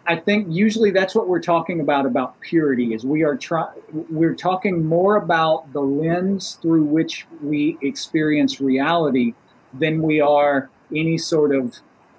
[0.09, 3.75] I think usually that's what we're talking about about purity is we are trying
[4.09, 9.35] we're talking more about the lens through which we experience reality
[9.75, 11.75] than we are any sort of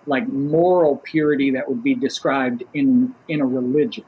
[0.06, 4.04] like moral purity that would be described in in a religion.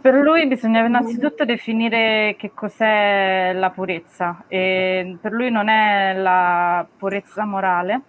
[0.00, 6.86] Per lui bisogna innanzitutto definire che cos'è la purezza e per lui non è la
[6.98, 8.02] purezza morale,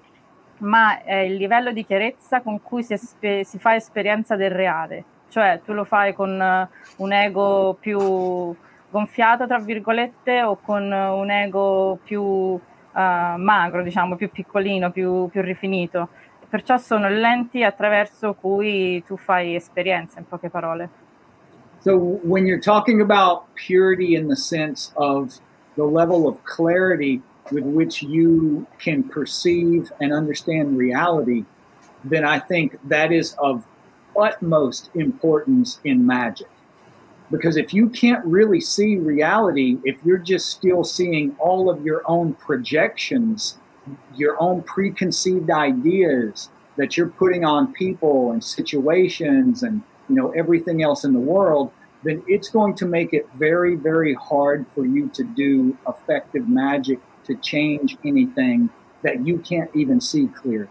[0.59, 5.03] ma è il livello di chiarezza con cui si, espe- si fa esperienza del reale,
[5.29, 8.55] cioè tu lo fai con eh, un ego più
[8.89, 12.59] gonfiato, tra virgolette, o con un ego più uh,
[12.93, 16.09] magro, diciamo, più piccolino, più, più rifinito.
[16.49, 20.89] Perciò sono lenti attraverso cui tu fai esperienza, in poche parole.
[21.79, 25.39] So when you're talking about purity in the sense of
[25.75, 31.45] the level of clarity with which you can perceive and understand reality,
[32.03, 33.65] then I think that is of
[34.17, 36.47] utmost importance in magic.
[37.29, 42.01] Because if you can't really see reality, if you're just still seeing all of your
[42.05, 43.57] own projections,
[44.15, 50.83] your own preconceived ideas that you're putting on people and situations and you know everything
[50.83, 51.71] else in the world,
[52.03, 56.99] then it's going to make it very, very hard for you to do effective magic
[57.27, 58.69] to change anything
[59.01, 60.69] that you can't even see clearly.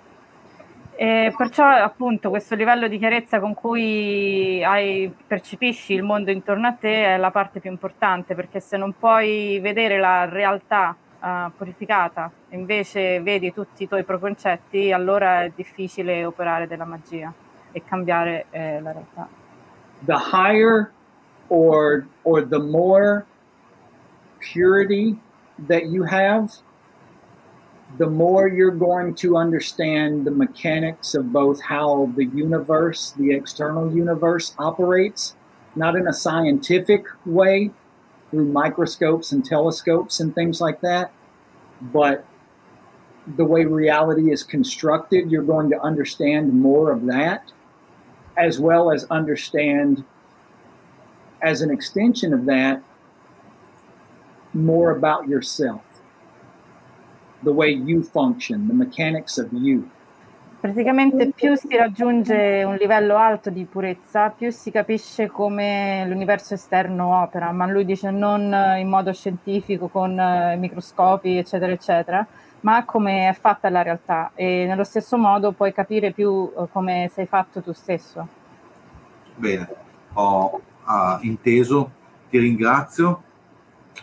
[0.98, 6.72] E perciò appunto questo livello di chiarezza con cui hai, percepisci il mondo intorno a
[6.72, 12.30] te è la parte più importante perché se non puoi vedere la realtà uh, purificata
[12.50, 17.30] invece vedi tutti i tuoi preconcetti allora è difficile operare della magia
[17.72, 19.28] e cambiare eh, la realtà.
[20.06, 20.92] The higher
[21.48, 23.26] or, or the more
[24.38, 25.18] purity
[25.58, 26.52] that you have
[27.98, 33.94] the more you're going to understand the mechanics of both how the universe, the external
[33.94, 35.34] universe, operates,
[35.76, 37.70] not in a scientific way
[38.30, 41.12] through microscopes and telescopes and things like that,
[41.80, 42.24] but
[43.36, 47.52] the way reality is constructed, you're going to understand more of that,
[48.36, 50.04] as well as understand,
[51.42, 52.82] as an extension of that,
[54.56, 55.82] more about yourself
[57.42, 59.88] the way you function, the mechanics of you.
[60.58, 67.20] Praticamente più si raggiunge un livello alto di purezza, più si capisce come l'universo esterno
[67.20, 72.26] opera, ma lui dice non in modo scientifico con eh, microscopi, eccetera, eccetera,
[72.60, 77.10] ma come è fatta la realtà e nello stesso modo puoi capire più eh, come
[77.12, 78.26] sei fatto tu stesso.
[79.36, 79.68] Bene,
[80.14, 81.90] ho uh, inteso,
[82.30, 83.22] ti ringrazio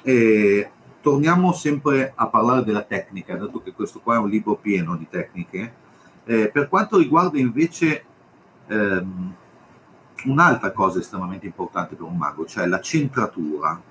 [0.02, 0.70] e
[1.02, 5.08] torniamo sempre a parlare della tecnica, dato che questo qua è un libro pieno di
[5.10, 5.74] tecniche.
[6.26, 8.04] Eh, per quanto riguarda invece
[8.68, 9.36] ehm,
[10.26, 13.82] un'altra cosa estremamente importante per un mago, cioè la centratura.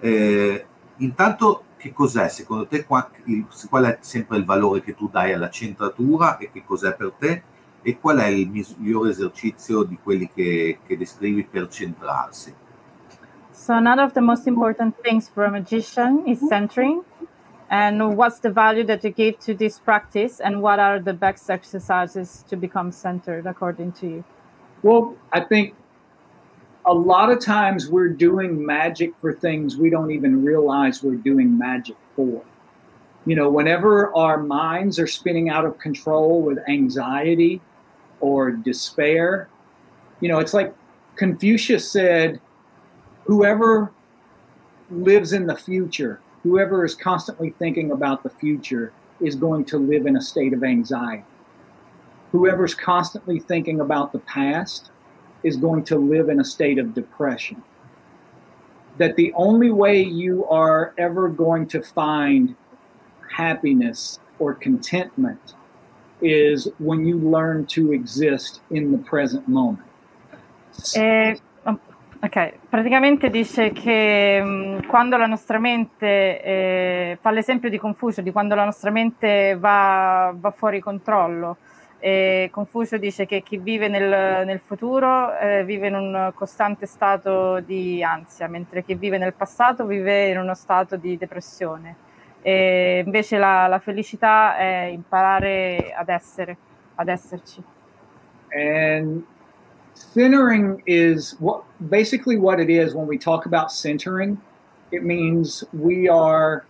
[0.00, 2.86] Eh, intanto, che cos'è secondo te?
[2.86, 6.94] Qual, il, qual è sempre il valore che tu dai alla centratura e che cos'è
[6.94, 7.42] per te?
[7.82, 12.54] E qual è il migliore esercizio di quelli che, che descrivi per centrarsi?
[13.54, 16.48] So, none of the most important things for a magician is mm-hmm.
[16.48, 17.04] centering.
[17.70, 21.48] And what's the value that you give to this practice, and what are the best
[21.48, 24.24] exercises to become centered, according to you?
[24.82, 25.74] Well, I think
[26.84, 31.56] a lot of times we're doing magic for things we don't even realize we're doing
[31.56, 32.42] magic for.
[33.24, 37.62] You know, whenever our minds are spinning out of control with anxiety
[38.20, 39.48] or despair,
[40.20, 40.74] you know, it's like
[41.16, 42.40] Confucius said,
[43.24, 43.90] whoever
[44.90, 50.06] lives in the future, whoever is constantly thinking about the future, is going to live
[50.06, 51.24] in a state of anxiety.
[52.32, 54.90] Whoever's constantly thinking about the past
[55.42, 57.62] is going to live in a state of depression.
[58.98, 62.56] That the only way you are ever going to find
[63.30, 65.54] happiness or contentment
[66.20, 69.86] is when you learn to exist in the present moment.
[70.96, 71.36] Eh,
[72.24, 78.22] Ok, praticamente dice che mh, mm, quando la nostra mente, eh, fa l'esempio di Confucio,
[78.22, 81.58] di quando la nostra mente va, va fuori controllo,
[81.98, 87.60] e Confucio dice che chi vive nel, nel futuro eh, vive in un costante stato
[87.60, 91.94] di ansia, mentre chi vive nel passato vive in uno stato di depressione.
[92.40, 96.56] E invece la, la felicità è imparare ad essere,
[96.94, 97.62] ad esserci.
[98.56, 99.24] And
[99.94, 104.40] centering is what basically what it is when we talk about centering.
[104.92, 106.66] It means we are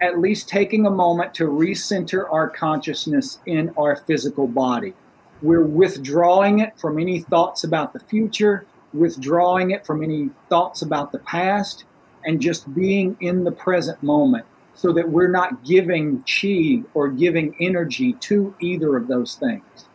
[0.00, 4.94] at least taking a moment to recenter our consciousness in our physical body.
[5.42, 11.12] We're withdrawing it from any thoughts about the future withdrawing it from any thoughts about
[11.12, 11.84] the past
[12.24, 17.54] and just being in the present moment so that we're not giving chi or giving
[17.60, 19.86] energy to either of those things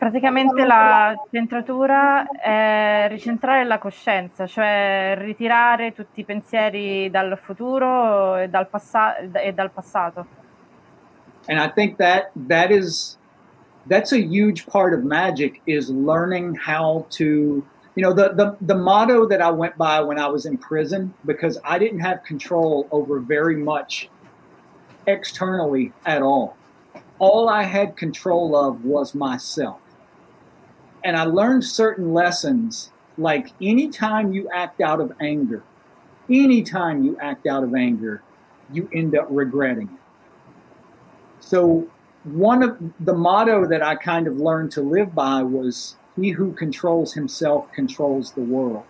[0.00, 8.48] Praticamente la centratura è ricentrare la coscienza, cioè ritirare tutti i pensieri dal futuro e
[8.48, 10.24] dal, passa- e dal passato.
[11.48, 13.18] And I think that that is
[13.88, 17.62] that's a huge part of magic is learning how to
[17.94, 21.12] you know the, the the motto that I went by when I was in prison
[21.26, 24.08] because I didn't have control over very much
[25.06, 26.56] externally at all.
[27.18, 29.82] All I had control of was myself
[31.04, 35.62] and I learned certain lessons like anytime you act out of anger,
[36.28, 38.22] anytime you act out of anger,
[38.72, 40.00] you end up regretting it.
[41.40, 41.86] So,
[42.24, 46.52] one of the motto that I kind of learned to live by was he who
[46.52, 48.84] controls himself controls the world.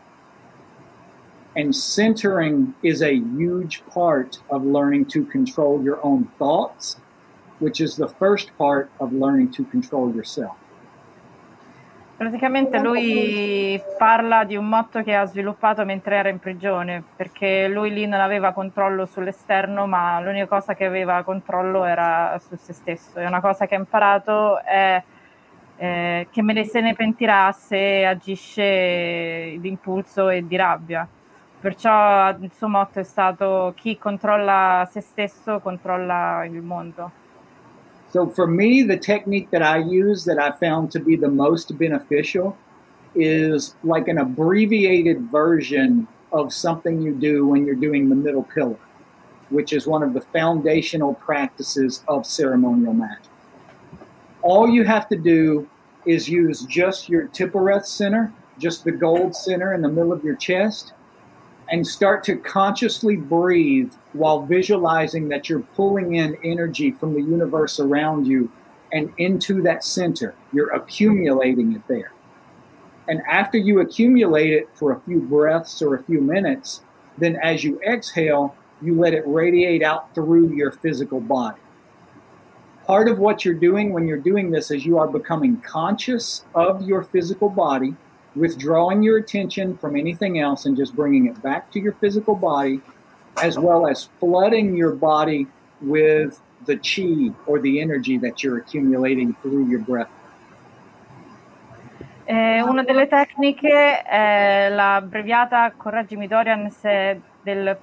[1.56, 6.96] And centering is a huge part of learning to control your own thoughts,
[7.60, 10.56] which is the first part of learning to control yourself.
[12.20, 17.90] Praticamente lui parla di un motto che ha sviluppato mentre era in prigione, perché lui
[17.94, 23.18] lì non aveva controllo sull'esterno, ma l'unica cosa che aveva controllo era su se stesso.
[23.18, 25.02] E una cosa che ha imparato è
[25.78, 31.08] eh, che me ne se ne pentirà se agisce d'impulso e di rabbia.
[31.58, 37.19] Perciò il suo motto è stato chi controlla se stesso controlla il mondo.
[38.12, 41.76] So for me, the technique that I use that I found to be the most
[41.78, 42.56] beneficial
[43.14, 48.78] is like an abbreviated version of something you do when you're doing the middle pillar,
[49.50, 53.30] which is one of the foundational practices of ceremonial magic.
[54.42, 55.68] All you have to do
[56.04, 60.36] is use just your Tippereth center, just the gold center in the middle of your
[60.36, 60.94] chest,
[61.70, 67.78] and start to consciously breathe while visualizing that you're pulling in energy from the universe
[67.78, 68.50] around you
[68.92, 70.34] and into that center.
[70.52, 72.12] You're accumulating it there.
[73.08, 76.82] And after you accumulate it for a few breaths or a few minutes,
[77.18, 81.60] then as you exhale, you let it radiate out through your physical body.
[82.86, 86.82] Part of what you're doing when you're doing this is you are becoming conscious of
[86.82, 87.94] your physical body,
[88.34, 92.80] withdrawing your attention from anything else and just bringing it back to your physical body,
[93.36, 95.46] as well as flooding your body
[95.80, 100.08] with the chi or the energy that you're accumulating through your breath.
[102.24, 107.76] Eh, una delle tecniche è l'abbreviata, correggimi Dorian, se del,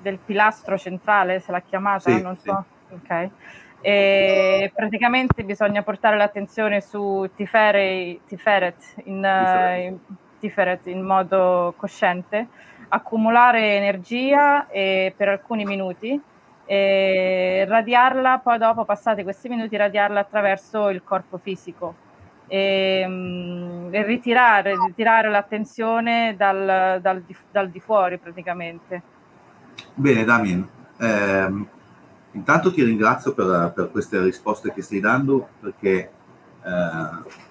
[0.00, 2.48] del pilastro centrale, se l'ha chiamata, sì, non sì.
[2.48, 2.64] so.
[2.90, 3.30] Ok.
[3.80, 9.84] E praticamente bisogna portare l'attenzione su Tifere, Tiferet, in, Tiferet.
[9.84, 9.98] in,
[10.40, 12.48] Tiferet in modo cosciente,
[12.88, 16.20] accumulare energia e, per alcuni minuti
[16.64, 21.94] e radiarla, poi dopo, passati questi minuti, radiarla attraverso il corpo fisico
[22.46, 29.02] e, mm, e ritirare, ritirare l'attenzione dal, dal, di, dal di fuori praticamente.
[29.94, 30.68] Bene, Damien,
[30.98, 31.68] ehm,
[32.32, 36.10] intanto ti ringrazio per, per queste risposte che stai dando perché
[36.64, 37.46] eh,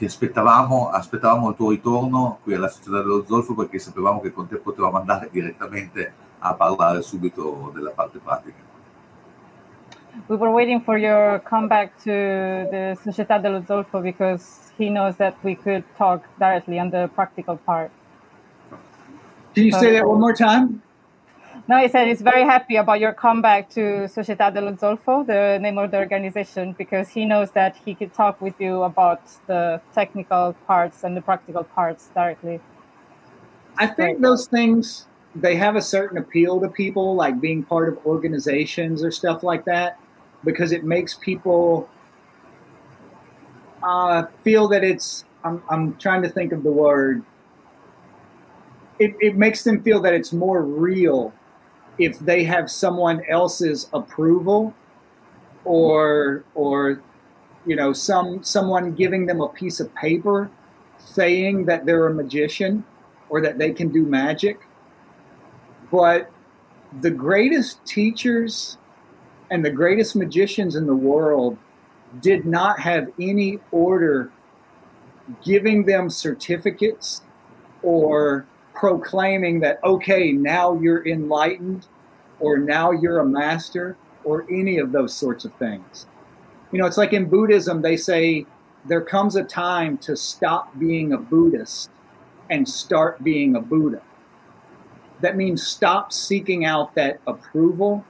[0.00, 4.48] ti aspettavamo, aspettavamo il tuo ritorno qui alla Società dello Zolfo perché sapevamo che con
[4.48, 8.68] te potevamo andare direttamente a parlare subito della parte pratica.
[10.26, 12.10] we were waiting for your comeback to
[12.70, 17.58] the Società dello Zolfo because he knows that we could talk directly on the practical
[17.58, 17.90] part.
[19.54, 20.80] Can you say that one more time?
[21.68, 25.78] No, he said he's very happy about your comeback to Società dello Zolfo, the name
[25.78, 30.54] of the organization, because he knows that he could talk with you about the technical
[30.66, 32.60] parts and the practical parts directly.
[33.78, 38.04] I think those things they have a certain appeal to people, like being part of
[38.04, 39.98] organizations or stuff like that,
[40.44, 41.88] because it makes people
[43.82, 45.24] uh, feel that it's.
[45.42, 47.22] I'm, I'm trying to think of the word.
[48.98, 51.32] It, it makes them feel that it's more real
[52.00, 54.74] if they have someone else's approval
[55.64, 57.02] or or
[57.66, 60.50] you know some someone giving them a piece of paper
[60.98, 62.82] saying that they're a magician
[63.28, 64.60] or that they can do magic.
[65.92, 66.30] But
[67.00, 68.78] the greatest teachers
[69.50, 71.58] and the greatest magicians in the world
[72.20, 74.32] did not have any order
[75.44, 77.22] giving them certificates
[77.82, 78.46] or
[78.80, 81.86] proclaiming that okay now you're enlightened
[82.40, 86.06] or now you're a master or any of those sorts of things.
[86.72, 88.46] You know it's like in buddhism they say
[88.86, 91.90] there comes a time to stop being a buddhist
[92.48, 94.00] and start being a buddha.
[95.20, 98.02] That means stop seeking out that approval.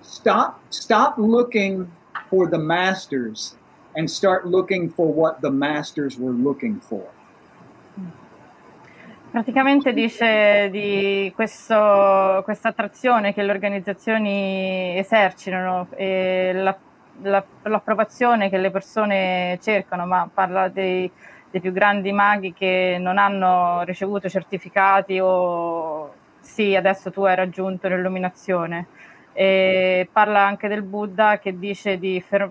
[0.00, 1.92] Stop stop looking
[2.28, 3.54] for the masters
[3.94, 7.08] and start looking for what the masters were looking for
[9.32, 16.76] Praticamente dice di questo, questa attrazione che le organizzazioni esercitano e la,
[17.22, 21.10] la, l'approvazione che le persone cercano, ma parla dei,
[21.50, 27.88] dei più grandi maghi che non hanno ricevuto certificati o sì, adesso tu hai raggiunto
[27.88, 28.88] l'illuminazione.
[29.32, 32.50] E parla anche del Buddha che dice di, fer-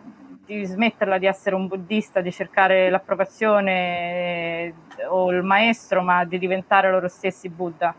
[0.58, 4.74] di smetterla di essere un buddista, di cercare l'approvazione eh,
[5.10, 7.96] o il maestro, ma di diventare loro stessi Buddha.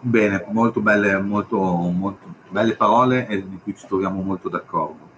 [0.00, 5.10] Bene, molto belle, molto, molto belle parole e di cui ci troviamo molto d'accordo.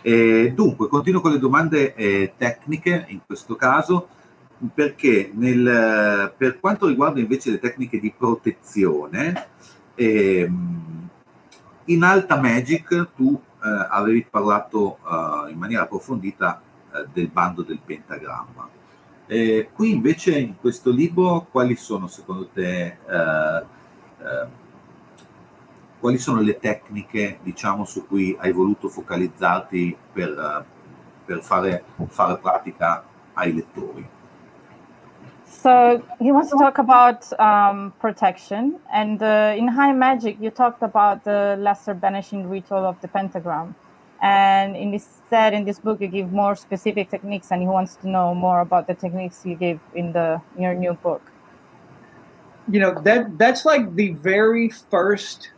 [0.00, 4.08] E dunque, continuo con le domande eh, tecniche in questo caso,
[4.72, 9.48] perché nel, per quanto riguarda invece le tecniche di protezione,
[9.94, 11.08] ehm,
[11.86, 16.60] in Alta Magic tu eh, avevi parlato eh, in maniera approfondita
[16.92, 18.68] eh, del bando del pentagramma.
[19.26, 23.64] Eh, qui invece in questo libro quali sono secondo te eh,
[24.20, 24.46] eh,
[26.00, 30.64] quali sono le tecniche diciamo su cui hai voluto focalizzarti per,
[31.24, 33.04] per fare, fare pratica
[33.34, 34.08] ai lettori.
[35.62, 40.84] So he wants to talk about um, protection, and uh, in High Magic, you talked
[40.84, 43.74] about the lesser banishing ritual of the pentagram,
[44.22, 47.96] and in this said in this book you give more specific techniques, and he wants
[47.96, 51.22] to know more about the techniques you give in the in your new book.
[52.70, 55.50] You know that that's like the very first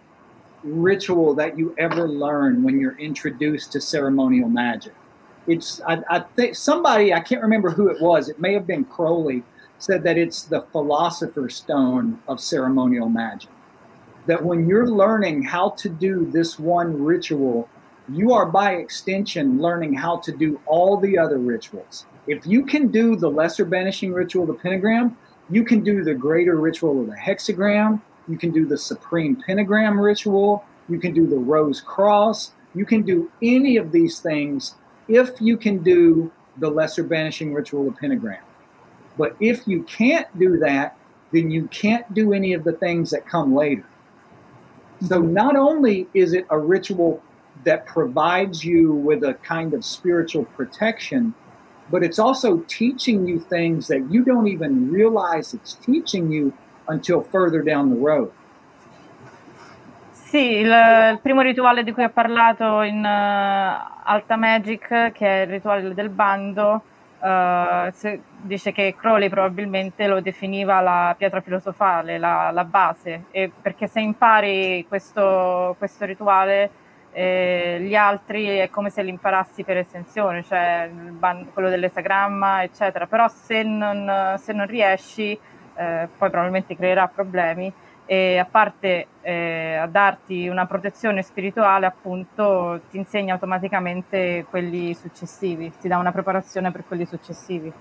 [0.62, 4.94] ritual that you ever learn when you're introduced to ceremonial magic.
[5.46, 8.30] It's I, I think somebody I can't remember who it was.
[8.30, 9.42] It may have been Crowley
[9.80, 13.50] said that it's the philosopher's stone of ceremonial magic.
[14.26, 17.68] That when you're learning how to do this one ritual,
[18.08, 22.06] you are by extension learning how to do all the other rituals.
[22.26, 25.16] If you can do the lesser banishing ritual, the pentagram,
[25.48, 29.98] you can do the greater ritual of the hexagram, you can do the supreme pentagram
[29.98, 34.74] ritual, you can do the rose cross, you can do any of these things
[35.08, 38.42] if you can do the lesser banishing ritual of the pentagram.
[39.16, 40.96] But if you can't do that,
[41.32, 43.84] then you can't do any of the things that come later.
[45.06, 47.22] So not only is it a ritual
[47.64, 51.34] that provides you with a kind of spiritual protection,
[51.90, 56.52] but it's also teaching you things that you don't even realize it's teaching you
[56.88, 58.30] until further down the road.
[60.12, 65.40] Sì, il, il, primo rituale di cui ha parlato in uh, Alta Magic, che è
[65.42, 66.82] il rituale del bando,
[67.20, 73.50] uh, se, dice che Crowley probabilmente lo definiva la pietra filosofale, la, la base, e
[73.50, 76.70] perché se impari questo, questo rituale,
[77.12, 83.06] eh, gli altri è come se li imparassi per estensione, cioè ban- quello dell'esagramma, eccetera.
[83.06, 87.72] Però se non, se non riesci, eh, poi probabilmente creerà problemi
[88.12, 95.70] e a parte eh, a darti una protezione spirituale, appunto, ti insegna automaticamente quelli successivi,
[95.80, 97.72] ti dà una preparazione per quelli successivi.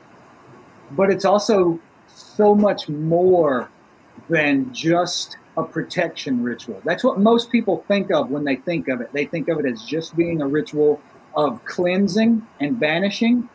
[0.90, 3.70] But it's also so much more
[4.28, 6.80] than just a protection ritual.
[6.84, 9.10] That's what most people think of when they think of it.
[9.12, 11.00] They think of it as just being a ritual
[11.34, 13.50] of cleansing and banishing,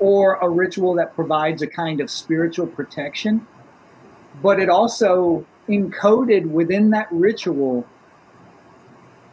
[0.00, 3.46] or a ritual that provides a kind of spiritual protection.
[4.42, 7.84] But it also encoded within that ritual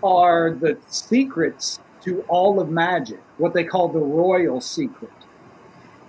[0.04, 5.12] are the secrets to all of magic, what they call the royal secret.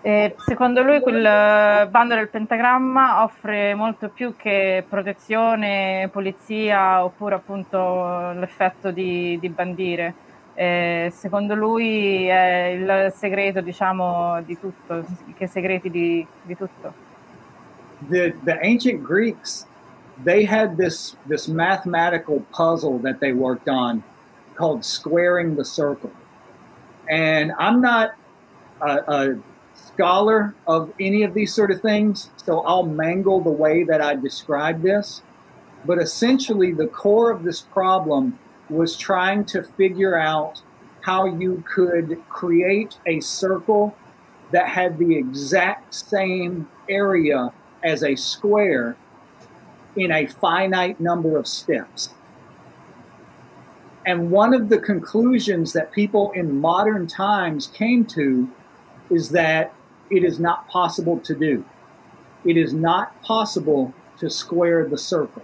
[0.02, 8.30] E secondo lui quel bando del pentagramma offre molto più che protezione, polizia oppure appunto
[8.32, 10.14] l'effetto di, di bandire.
[10.54, 15.04] E secondo lui è il segreto, diciamo, di tutto,
[15.36, 16.92] che segreti di, di tutto.
[18.08, 19.66] The, the ancient Greeks
[20.24, 24.02] they had this this mathematical puzzle that they worked on
[24.54, 26.10] called squaring the circle.
[27.08, 28.12] And I'm not
[28.80, 29.38] a, a,
[29.74, 34.16] scholar of any of these sort of things, so I'll mangle the way that I
[34.16, 35.22] describe this.
[35.84, 38.38] But essentially, the core of this problem
[38.70, 40.62] was trying to figure out
[41.02, 43.94] how you could create a circle
[44.50, 47.52] that had the exact same area
[47.84, 48.96] as a square
[49.96, 52.10] in a finite number of steps.
[54.04, 58.48] And one of the conclusions that people in modern times came to
[59.10, 59.72] is that
[60.10, 61.64] it is not possible to do.
[62.44, 65.42] It is not possible to square the circle.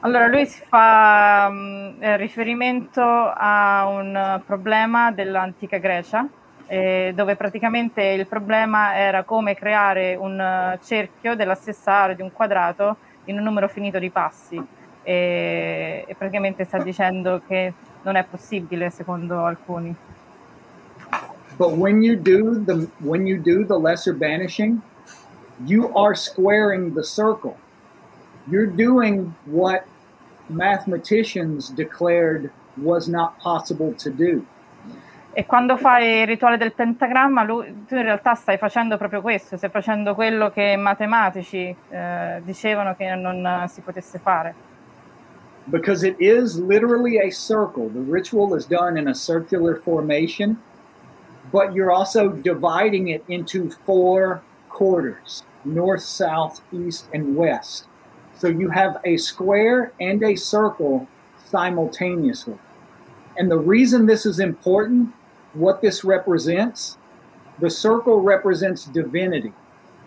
[0.00, 6.28] Allora, lui fa um, riferimento a un problema dell'antica Grecia,
[6.68, 12.30] eh, dove praticamente il problema era come creare un cerchio della stessa area di un
[12.32, 14.56] quadrato in un numero finito di passi
[15.02, 17.72] e, e praticamente sta dicendo che
[18.02, 19.94] non è possibile secondo alcuni.
[21.56, 24.82] But when you do the when you do the lesser banishing,
[25.64, 27.56] you are squaring the circle.
[28.50, 29.86] You're doing what
[30.48, 34.44] mathematicians declared was not possible to do.
[35.38, 39.58] E quando fai il rituale del pentagramma, lui, tu in realtà stai facendo proprio questo,
[39.58, 44.54] stai facendo quello che i matematici eh, dicevano che non si potesse fare.
[45.66, 47.90] Because it is literally a circle.
[47.92, 50.56] The ritual is done in a circular formation,
[51.50, 57.86] but you're also dividing it into four quarters north, south, east, and west.
[58.38, 61.08] So you have a square and a circle
[61.44, 62.58] simultaneously.
[63.36, 65.12] And the reason this is important
[65.56, 66.98] what this represents.
[67.58, 69.52] The circle represents divinity,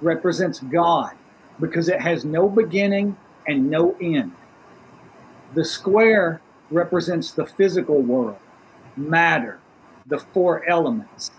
[0.01, 1.13] represents God,
[1.59, 4.33] because it has no beginning and no end.
[5.55, 8.37] The square represents the physical world,
[8.95, 9.59] matter,
[10.05, 11.31] the four elements.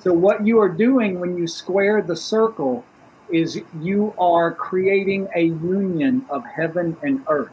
[0.00, 2.84] So, what you are doing when you square the circle
[3.30, 7.52] is you are creating a union of heaven and earth.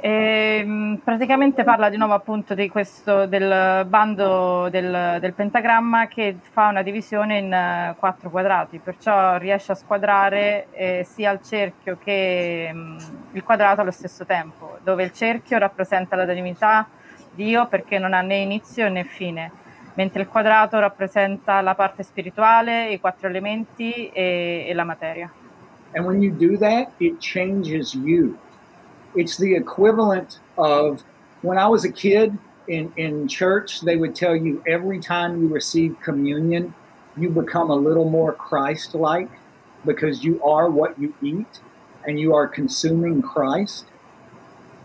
[0.00, 6.36] E, ehm, praticamente parla di nuovo appunto di questo del bando del, del, pentagramma che
[6.52, 11.98] fa una divisione in uh, quattro quadrati, perciò riesce a squadrare eh, sia il cerchio
[11.98, 12.98] che mh, mm,
[13.32, 16.86] il quadrato allo stesso tempo, dove il cerchio rappresenta la divinità
[17.34, 19.50] Dio perché non ha né inizio né fine,
[19.94, 25.32] mentre il quadrato rappresenta la parte spirituale, i quattro elementi e, e la materia.
[25.94, 28.36] And when you do that, it changes you.
[29.18, 31.02] It's the equivalent of
[31.42, 32.38] when I was a kid
[32.68, 36.72] in, in church, they would tell you every time you receive communion,
[37.16, 39.28] you become a little more Christ like
[39.84, 41.60] because you are what you eat
[42.06, 43.86] and you are consuming Christ.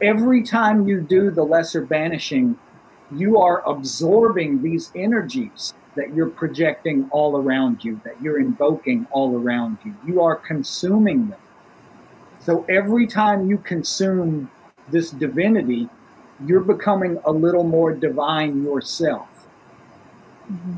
[0.02, 2.58] Every time you do the lesser banishing,
[3.12, 9.38] you are absorbing these energies that you're projecting all around you, that you're invoking all
[9.38, 9.94] around you.
[10.08, 11.40] You are consuming them.
[12.46, 14.50] So every time you consume
[14.92, 15.88] this divinity,
[16.46, 19.28] you're becoming a little more divine yourself.
[20.52, 20.78] Mm-hmm.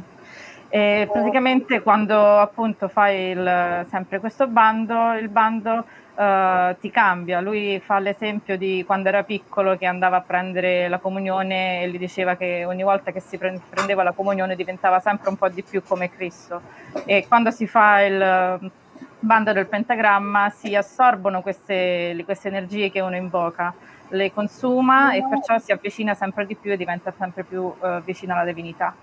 [0.70, 5.86] E praticamente quando appunto fai il, sempre questo bando, il bando
[6.16, 7.40] uh, ti cambia.
[7.40, 11.98] Lui fa l'esempio di quando era piccolo che andava a prendere la comunione e gli
[11.98, 15.82] diceva che ogni volta che si prendeva la comunione diventava sempre un po' di più
[15.82, 16.62] come Cristo.
[17.06, 18.72] E quando si fa il
[19.26, 23.74] bando del pentagramma si assorbono queste, queste energie che uno invoca,
[24.10, 28.34] le consuma e perciò si avvicina sempre di più e diventa sempre più uh, vicino
[28.34, 28.94] alla divinità.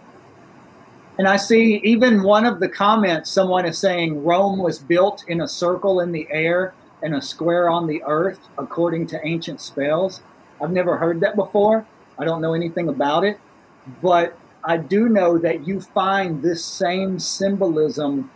[1.18, 5.42] And I see even one of the comments, someone is saying Rome was built in
[5.42, 10.22] a circle in the air and a square on the earth, according to ancient spells.
[10.62, 11.84] I've never heard that before.
[12.18, 13.38] I don't know anything about it.
[14.00, 18.30] But I do know that you find this same symbolism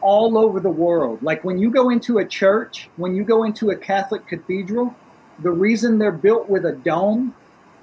[0.00, 1.22] all over the world.
[1.22, 4.94] Like when you go into a church, when you go into a Catholic cathedral,
[5.40, 7.34] the reason they're built with a dome,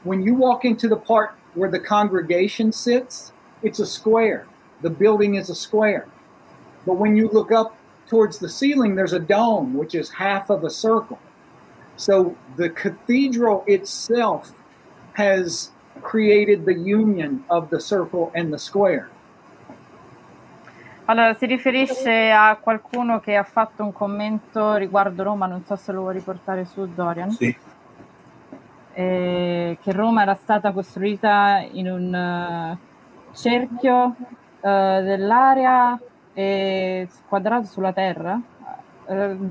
[0.03, 4.47] when you walk into the part where the congregation sits, it's a square.
[4.81, 6.07] The building is a square.
[6.85, 10.63] But when you look up towards the ceiling, there's a dome, which is half of
[10.63, 11.19] a circle.
[11.95, 14.51] So the cathedral itself
[15.13, 19.09] has created the union of the circle and the square.
[21.05, 25.91] Allora, si riferisce a qualcuno che ha fatto un commento riguardo Roma, non so se
[25.91, 27.29] lo vuoi riportare su Dorian.
[27.31, 27.53] Sì.
[28.93, 32.77] Eh, che Roma era stata costruita in un uh,
[33.35, 34.15] cerchio uh,
[34.61, 35.99] dell'area
[36.33, 38.39] e quadrato sulla terra,
[39.05, 39.49] uh,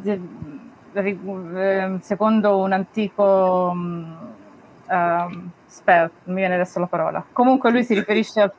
[2.01, 7.23] secondo un antico um, spell, mi viene adesso la parola.
[7.33, 8.53] Comunque lui si riferisce al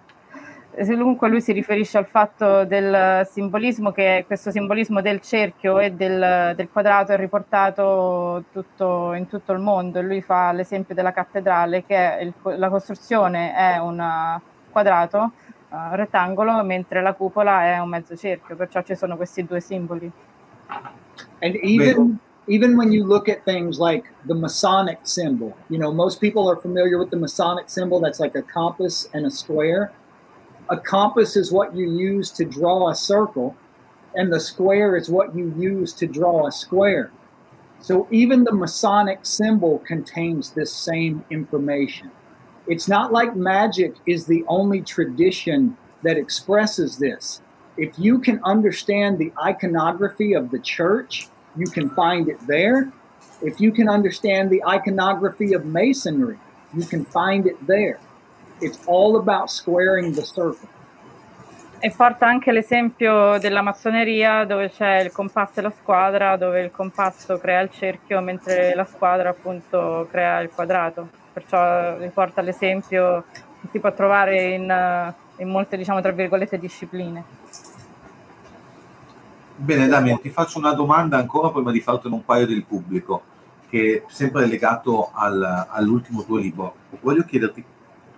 [0.75, 6.53] comunque lui si riferisce al fatto del simbolismo, che questo simbolismo del cerchio e del,
[6.55, 10.01] del quadrato è riportato tutto, in tutto il mondo.
[10.01, 14.39] Lui fa l'esempio della cattedrale, che il, la costruzione è un
[14.71, 15.31] quadrato,
[15.69, 20.11] uh, rettangolo, mentre la cupola è un mezzo cerchio, perciò ci sono questi due simboli.
[21.39, 26.19] And even, even when you look at things like the Masonic symbol, you know, most
[26.19, 29.91] people are familiar with the Masonic symbol that's like a compass and a square.
[30.69, 33.55] A compass is what you use to draw a circle,
[34.15, 37.11] and the square is what you use to draw a square.
[37.79, 42.11] So even the Masonic symbol contains this same information.
[42.65, 47.41] It's not like magic is the only tradition that expresses this.
[47.75, 52.91] If you can understand the iconography of the church, you can find it there.
[53.41, 56.39] If you can understand the iconography of masonry,
[56.73, 57.99] you can find it there.
[58.63, 60.69] It's all about squaring the circle.
[61.79, 66.71] E porta anche l'esempio della massoneria dove c'è il compasso e la squadra, dove il
[66.71, 71.09] compasso crea il cerchio mentre la squadra appunto crea il quadrato.
[71.33, 77.21] Perciò riporta l'esempio che si può trovare in, in molte, diciamo, tra virgolette, discipline.
[79.57, 83.23] Bene, Damien, ti faccio una domanda ancora prima di fartene un paio del pubblico,
[83.69, 86.75] che è sempre legato al, all'ultimo tuo libro.
[87.01, 87.63] Voglio chiederti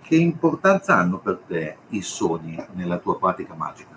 [0.05, 3.95] che importanza hanno per te i sogni nella tua pratica magica?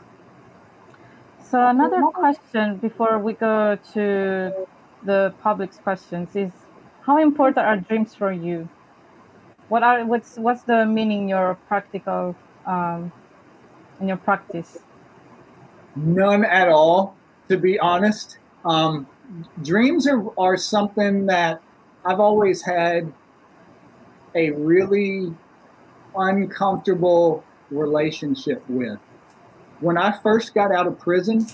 [1.38, 4.66] So another question before we go to
[5.04, 6.50] the public's questions is
[7.02, 8.68] how important are dreams for you?
[9.68, 12.34] What are what's what's the meaning in your practical
[12.66, 13.12] um,
[14.00, 14.78] in your practice?
[15.94, 17.16] None at all,
[17.48, 18.38] to be honest.
[18.64, 19.06] Um,
[19.62, 21.60] dreams are, are something that
[22.04, 23.12] I've always had
[24.34, 25.34] a really
[26.16, 28.98] uncomfortable relationship with.
[29.80, 31.46] when I first got out of prison,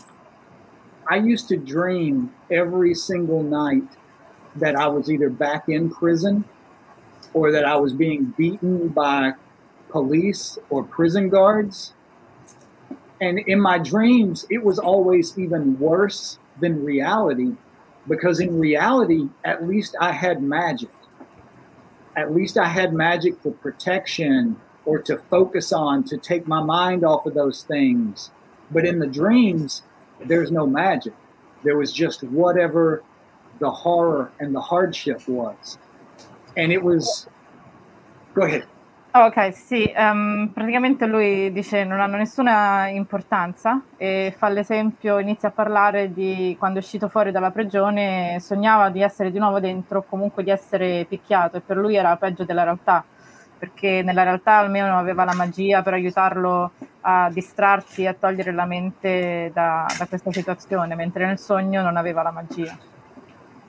[1.11, 3.85] I used to dream every single night
[4.57, 6.45] that I was either back in prison
[7.35, 9.33] or that I was being beaten by
[9.91, 11.95] police or prison guards.
[13.21, 17.55] And in my dreams, it was always even worse than reality
[18.09, 20.91] because in reality, at least I had magic.
[22.17, 27.05] At least I had magic for protection or to focus on, to take my mind
[27.05, 28.31] off of those things.
[28.71, 29.83] But in the dreams,
[30.25, 31.15] there's no magic.
[31.63, 33.03] There was just whatever
[33.59, 35.79] the horror and the hardship was.
[36.57, 37.27] And it was.
[38.35, 38.67] Go ahead.
[39.17, 45.53] Ok, sì, um, praticamente lui dice non hanno nessuna importanza e fa l'esempio, inizia a
[45.53, 50.43] parlare di quando è uscito fuori dalla prigione, sognava di essere di nuovo dentro, comunque
[50.43, 53.05] di essere picchiato e per lui era peggio della realtà,
[53.57, 58.67] perché nella realtà almeno aveva la magia per aiutarlo a distrarsi e a togliere la
[58.67, 62.77] mente da, da questa situazione, mentre nel sogno non aveva la magia.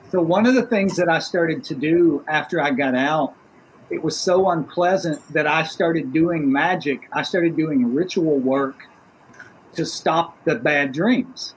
[0.08, 3.34] So one of the things that I started to do after I got out
[3.90, 7.08] it was so unpleasant that I started doing magic.
[7.12, 8.88] I started doing ritual work
[9.74, 11.54] to stop the bad dreams.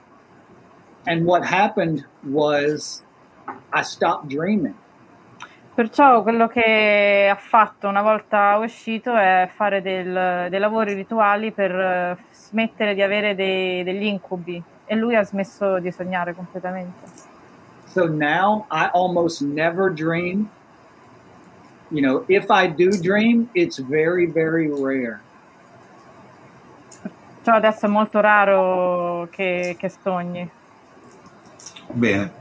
[1.06, 3.02] And what happened was
[3.72, 4.74] I stopped dreaming.
[5.74, 12.18] Perciò quello che ha fatto una volta uscito è fare del, dei lavori rituali per
[12.18, 17.28] uh, smettere di avere dei, degli incubi e lui ha smesso di sognare completamente.
[17.86, 20.50] So now I almost never dream
[21.90, 25.20] you know, if I do dream, it's very, very rare.
[27.42, 30.48] Cioè adesso è molto raro che, che sogni.
[31.92, 32.32] Bene,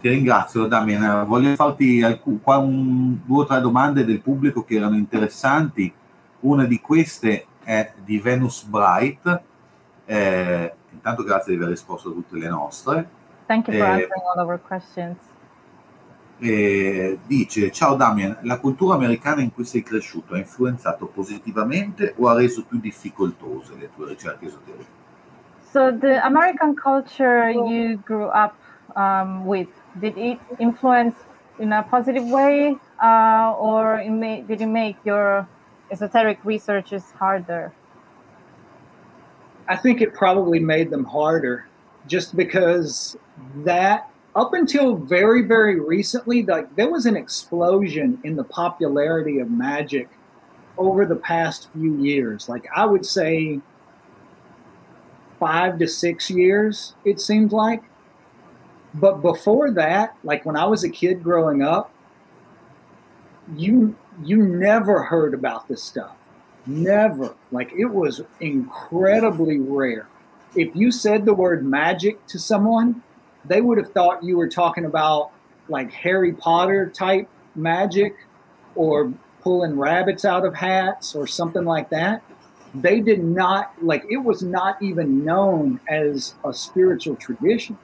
[0.00, 1.24] ti ringrazio Damien.
[1.26, 5.92] Voglio farti alcun, qua un, due o tre domande del pubblico che erano interessanti.
[6.40, 9.42] Una di queste è di Venus Bright.
[10.04, 13.08] Eh, intanto grazie di aver risposto a tutte le nostre.
[13.46, 15.29] Thank you for eh, answering all our questions
[16.40, 22.28] eh, dice ciao Damien, la cultura americana in cui sei cresciuto ha influenzato positivamente o
[22.28, 24.98] ha reso più difficoltose le tue ricerche esoteriche?
[25.72, 28.54] So the American culture you grew up
[28.96, 29.68] um, with,
[30.00, 31.14] did it influence
[31.58, 35.46] in a positive way uh, or it may, did it make your
[35.90, 37.72] esoteric researches harder?
[39.68, 41.66] I think it probably made them harder
[42.08, 43.16] just because
[43.64, 49.50] that up until very very recently like there was an explosion in the popularity of
[49.50, 50.08] magic
[50.78, 52.48] over the past few years.
[52.48, 53.60] Like i would say
[55.38, 57.82] 5 to 6 years it seems like.
[58.94, 61.92] But before that like when i was a kid growing up
[63.56, 66.14] you you never heard about this stuff.
[66.66, 67.34] Never.
[67.50, 70.08] Like it was incredibly rare.
[70.54, 73.02] If you said the word magic to someone
[73.44, 75.30] they would have thought you were talking about
[75.68, 78.14] like Harry Potter type magic
[78.74, 79.12] or
[79.42, 82.22] pulling rabbits out of hats or something like that.
[82.74, 87.78] They did not like it was not even known as a spiritual tradition.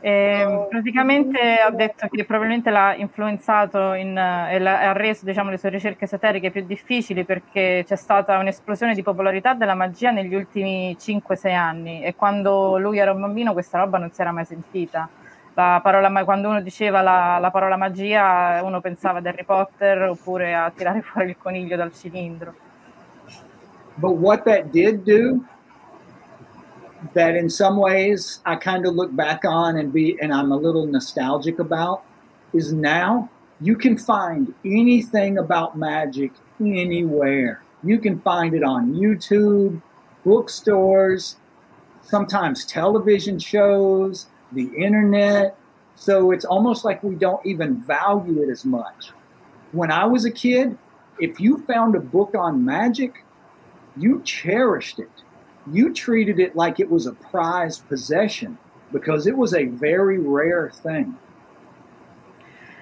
[0.00, 5.70] E praticamente ha detto che probabilmente l'ha influenzato in, e ha reso diciamo, le sue
[5.70, 11.52] ricerche esoteriche più difficili perché c'è stata un'esplosione di popolarità della magia negli ultimi 5-6
[11.52, 15.08] anni e quando lui era un bambino questa roba non si era mai sentita.
[15.52, 20.70] Parola, quando uno diceva la, la, parola magia uno pensava ad Harry Potter oppure a
[20.70, 22.54] tirare fuori il coniglio dal cilindro.
[23.96, 25.42] But what that did do
[27.14, 30.56] that in some ways I kind of look back on and be and I'm a
[30.56, 32.04] little nostalgic about
[32.52, 33.30] is now
[33.60, 37.62] you can find anything about magic anywhere.
[37.82, 39.80] You can find it on YouTube,
[40.24, 41.36] bookstores,
[42.02, 45.56] sometimes television shows, the internet.
[45.94, 49.10] So it's almost like we don't even value it as much.
[49.72, 50.78] When I was a kid,
[51.18, 53.24] if you found a book on magic,
[53.96, 55.10] you cherished it
[55.72, 58.58] you treated it like it was a prized possession
[58.92, 61.14] because it was a very rare thing.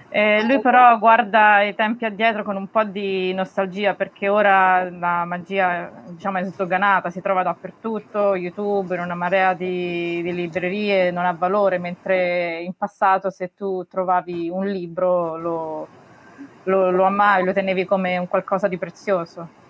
[0.08, 5.24] Eh, lui però guarda i tempi addietro con un po' di nostalgia perché ora la
[5.26, 11.26] magia diciamo, è sdoganata, si trova dappertutto, YouTube, in una marea di, di, librerie, non
[11.26, 15.88] ha valore, mentre in passato se tu trovavi un libro lo,
[16.62, 19.65] lo, lo amavi, lo tenevi come un qualcosa di prezioso.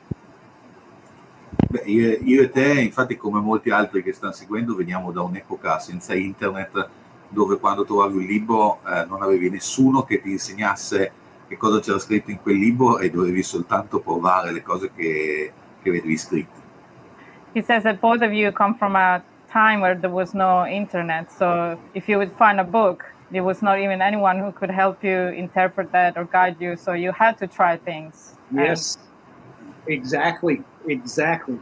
[1.69, 5.79] Beh, io, io, e te, infatti, come molti altri che stanno seguendo, veniamo da un'epoca
[5.79, 6.89] senza internet
[7.29, 11.13] dove quando trovavi un libro eh, non avevi nessuno che ti insegnasse
[11.49, 15.53] che cosa c'era scritto in quel libro e dovevi soltanto provare le cose che,
[15.83, 16.65] che vedevi scritte.
[17.57, 21.33] he says that both of you come from a time where there was no internet.
[21.33, 22.99] So if you would find a book,
[23.31, 26.77] there was not even anyone who could help you interpret that or guide you.
[26.77, 28.35] So you had to try things.
[28.53, 28.99] Yes,
[29.87, 30.63] exactly,
[30.93, 31.61] exactly.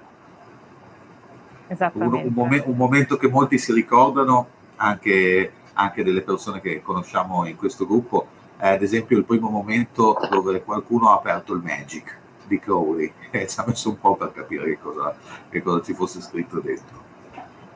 [1.67, 7.47] Un, un, momen- un, momento che molti si ricordano, anche, anche delle persone che conosciamo
[7.47, 12.19] in questo gruppo, è ad esempio il primo momento dove qualcuno ha aperto il Magic
[12.47, 15.15] di Crowley e ci ha messo un po' per capire che cosa,
[15.49, 17.03] che cosa ci fosse scritto dentro.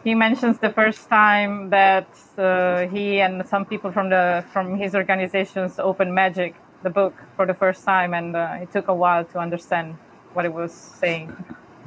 [0.04, 4.94] He mentions the first time that uh, he and some people from the from his
[4.94, 9.24] organizations opened Magic, the book, for the first time, and uh, it took a while
[9.24, 9.96] to understand
[10.38, 11.34] what it was saying.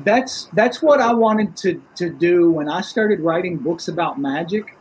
[0.03, 4.75] That's that's what I wanted to to do when I started writing books about magic.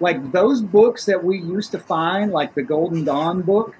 [0.00, 3.76] Like those books that we used to find, like the Golden Dawn book,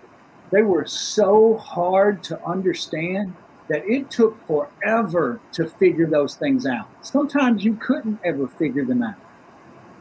[0.52, 3.34] they were so hard to understand
[3.66, 6.86] that it took forever to figure those things out.
[7.04, 9.16] Sometimes you couldn't ever figure them out.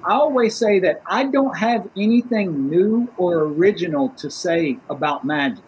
[0.04, 5.64] I always say that I don't have anything new or original to say about magic.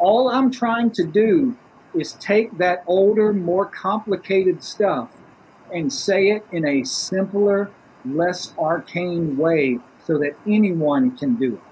[0.00, 1.56] All I'm trying to do
[2.00, 5.10] is take that older, more complicated stuff
[5.72, 7.70] and say it in a simpler,
[8.04, 11.67] less arcane way so that anyone can do it.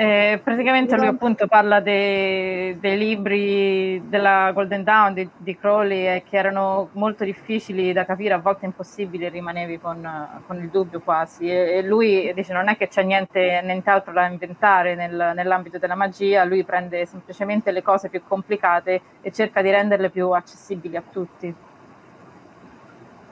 [0.00, 6.22] Eh, praticamente lui appunto parla dei, dei, libri della Golden Dawn di, di Crowley eh,
[6.26, 10.00] che erano molto difficili da capire, a volte impossibili, rimanevi con,
[10.46, 11.50] con il dubbio quasi.
[11.50, 15.96] E, e, lui dice non è che c'è niente, nient'altro da inventare nel, nell'ambito della
[15.96, 21.02] magia, lui prende semplicemente le cose più complicate e cerca di renderle più accessibili a
[21.12, 21.54] tutti.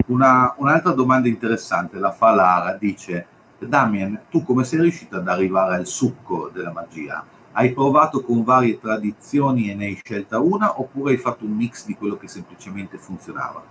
[0.08, 3.26] Una, un'altra domanda interessante la fa Lara, dice
[3.66, 7.24] Damien, tu come sei riuscito ad arrivare al succo della magia?
[7.52, 11.84] Hai provato con varie tradizioni e ne hai scelta una oppure hai fatto un mix
[11.84, 13.62] di quello che semplicemente funzionava?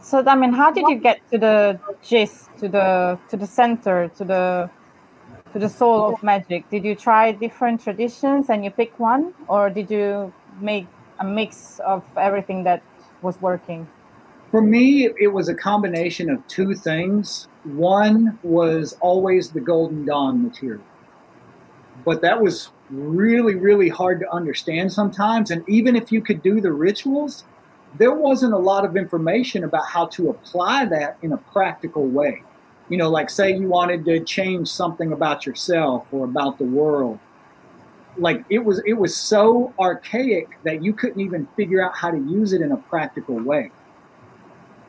[0.00, 4.24] So Damien, how did you get to the gist, to the to the center, to
[4.24, 4.68] the
[5.52, 6.68] to the soul of magic?
[6.68, 10.30] Did you try different traditions and you pick one or did you
[10.60, 10.86] make
[11.18, 12.82] a mix of everything that
[13.22, 13.88] was working?
[14.54, 17.48] For me, it was a combination of two things.
[17.64, 20.84] One was always the Golden Dawn material,
[22.04, 25.50] but that was really, really hard to understand sometimes.
[25.50, 27.42] And even if you could do the rituals,
[27.98, 32.44] there wasn't a lot of information about how to apply that in a practical way.
[32.88, 37.18] You know, like say you wanted to change something about yourself or about the world.
[38.16, 42.18] Like it was it was so archaic that you couldn't even figure out how to
[42.18, 43.72] use it in a practical way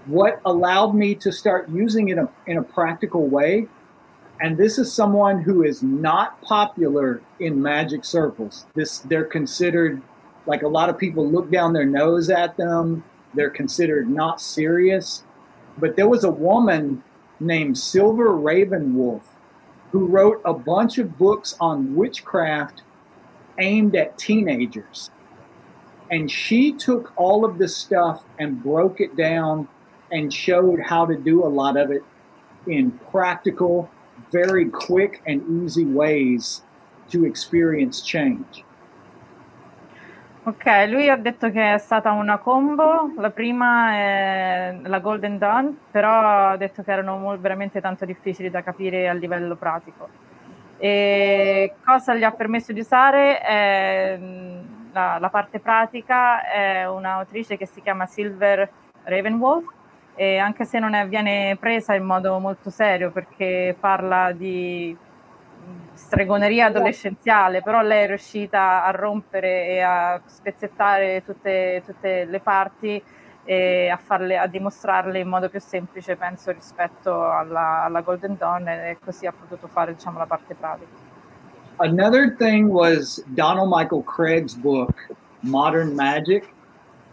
[0.06, 3.68] what allowed me to start using it in a, in a practical way.
[4.41, 8.66] And this is someone who is not popular in magic circles.
[8.76, 10.01] This they're considered
[10.45, 13.03] like a lot of people look down their nose at them.
[13.34, 15.24] They're considered not serious.
[15.78, 17.03] But there was a woman
[17.39, 19.24] named silver ravenwolf
[19.91, 22.84] who wrote a bunch of books on witchcraft
[23.60, 25.10] aimed at teenagers.
[26.12, 29.68] And she took all of this stuff and broke it down
[30.16, 32.03] and showed how to do a lot of it
[32.68, 33.89] in practical,
[34.32, 36.63] very quick and easy ways
[37.09, 38.63] to experience change.
[40.47, 45.76] Ok, lui ha detto che è stata una combo, la prima è la Golden Dawn,
[45.89, 50.07] però ha detto che erano veramente tanto difficili da capire a livello pratico.
[50.78, 53.39] E cosa gli ha permesso di usare?
[53.41, 54.20] È,
[54.91, 58.70] la, la parte pratica è un'autrice che si chiama Silver
[59.03, 59.66] Ravenwolf,
[60.16, 64.95] e anche se non è, viene presa in modo molto serio perché parla di
[65.93, 73.01] stregoneria adolescenziale, però lei è riuscita a rompere e a spezzettare tutte, tutte le parti
[73.43, 78.68] e a, farle, a dimostrarle in modo più semplice, penso, rispetto alla, alla Golden Dawn
[78.68, 81.13] e così ha potuto fare diciamo, la parte pratica.
[81.78, 84.93] Another thing was Donald Michael Craig's book,
[85.41, 86.53] Modern Magic.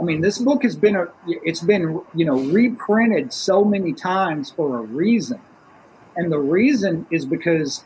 [0.02, 4.50] I mean, this book has been a, it's been you know reprinted so many times
[4.50, 5.40] for a reason,
[6.16, 7.84] and the reason is because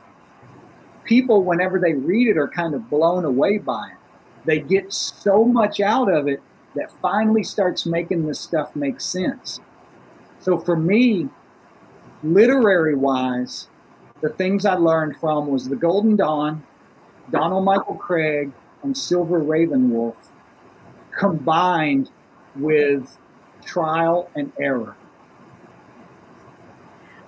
[1.05, 3.99] people, whenever they read it, are kind of blown away by it.
[4.47, 6.41] They get so much out of it
[6.75, 9.61] that finally starts making this stuff make sense.
[10.41, 11.29] So for me,
[12.23, 13.69] literary wise,
[14.23, 16.65] the things I learned from was The Golden Dawn,
[17.31, 18.53] Donald Michael Craig,
[18.83, 20.15] and Silver Ravenwolf
[21.19, 22.11] combined
[22.55, 23.19] with
[23.65, 24.95] trial and error.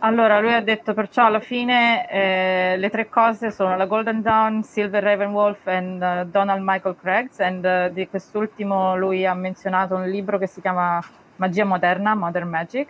[0.01, 4.63] Allora, lui ha detto perciò alla fine eh, le tre cose sono la Golden Dawn,
[4.63, 10.05] Silver Ravenwolf e uh, Donald Michael Craigs e uh, di quest'ultimo lui ha menzionato un
[10.05, 11.03] libro che si chiama
[11.37, 12.89] Magia Moderna, Modern Magic,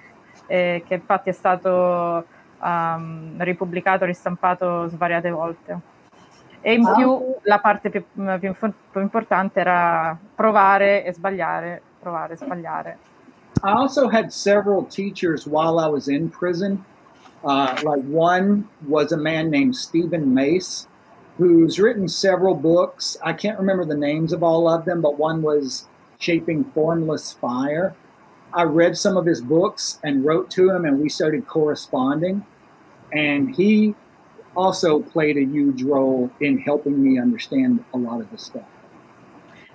[0.49, 2.27] eh, che infatti è stato
[2.61, 5.81] um, ripubblicato, ristampato svariate volte.
[6.61, 8.55] E in più la parte più, più,
[8.91, 12.99] più importante era provare e sbagliare, provare e sbagliare.
[13.63, 16.85] I also had several teachers while I was in prison.
[17.45, 20.87] Uh, like one was a man named Stephen Mace,
[21.39, 23.17] who's written several books.
[23.23, 25.87] I can't remember the names of all of them, but one was
[26.19, 27.95] Shaping Formless Fire.
[28.53, 32.45] I read some of his books and wrote to him, and we started corresponding.
[33.13, 33.95] And he
[34.55, 38.67] also played a huge role in helping me understand a lot of the stuff.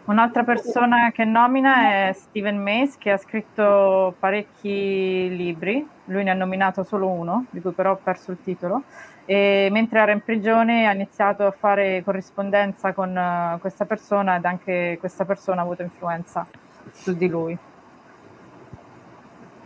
[0.05, 6.33] Un'altra persona che nomina è Steven Mace, che ha scritto parecchi libri, lui ne ha
[6.33, 8.83] nominato solo uno, di cui però ho perso il titolo,
[9.23, 14.43] e mentre era in prigione ha iniziato a fare corrispondenza con uh, questa persona ed
[14.43, 16.45] anche questa persona ha avuto influenza
[16.91, 17.57] su di lui.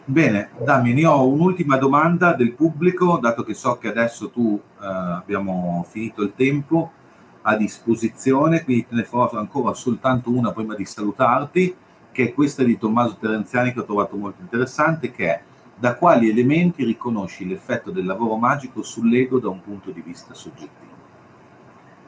[0.10, 4.62] Bene, Damien, io ho un'ultima domanda del pubblico, dato che so che adesso tu uh,
[4.80, 6.94] abbiamo finito il tempo
[7.42, 11.76] a disposizione, quindi te ne farò ancora soltanto una prima di salutarti,
[12.10, 15.42] che è questa di Tommaso Terenziani che ho trovato molto interessante, che è
[15.76, 20.96] da quali elementi riconosci l'effetto del lavoro magico sull'ego da un punto di vista soggettivo?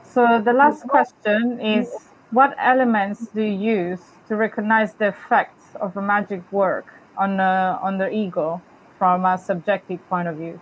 [0.03, 1.89] So the last question is
[2.29, 7.77] what elements do you use to recognize the effects of a magic work on uh,
[7.81, 8.61] on the ego
[8.97, 10.59] from a subjective point of view?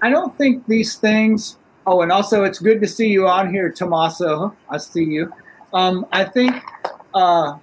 [0.00, 3.70] I don't think these things Oh, and also it's good to see you on here,
[3.70, 4.56] Tommaso.
[4.68, 5.32] I see you.
[5.72, 6.60] Um, I think
[7.14, 7.58] uh,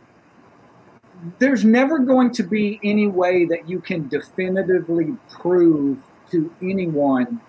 [1.40, 6.02] there's never going to be any way that you can definitively prove
[6.32, 7.42] to anyone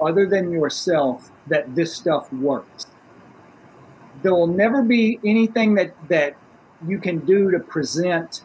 [0.00, 2.86] other than yourself that this stuff works.
[4.22, 6.34] There will never be anything that that
[6.88, 8.42] you can do to present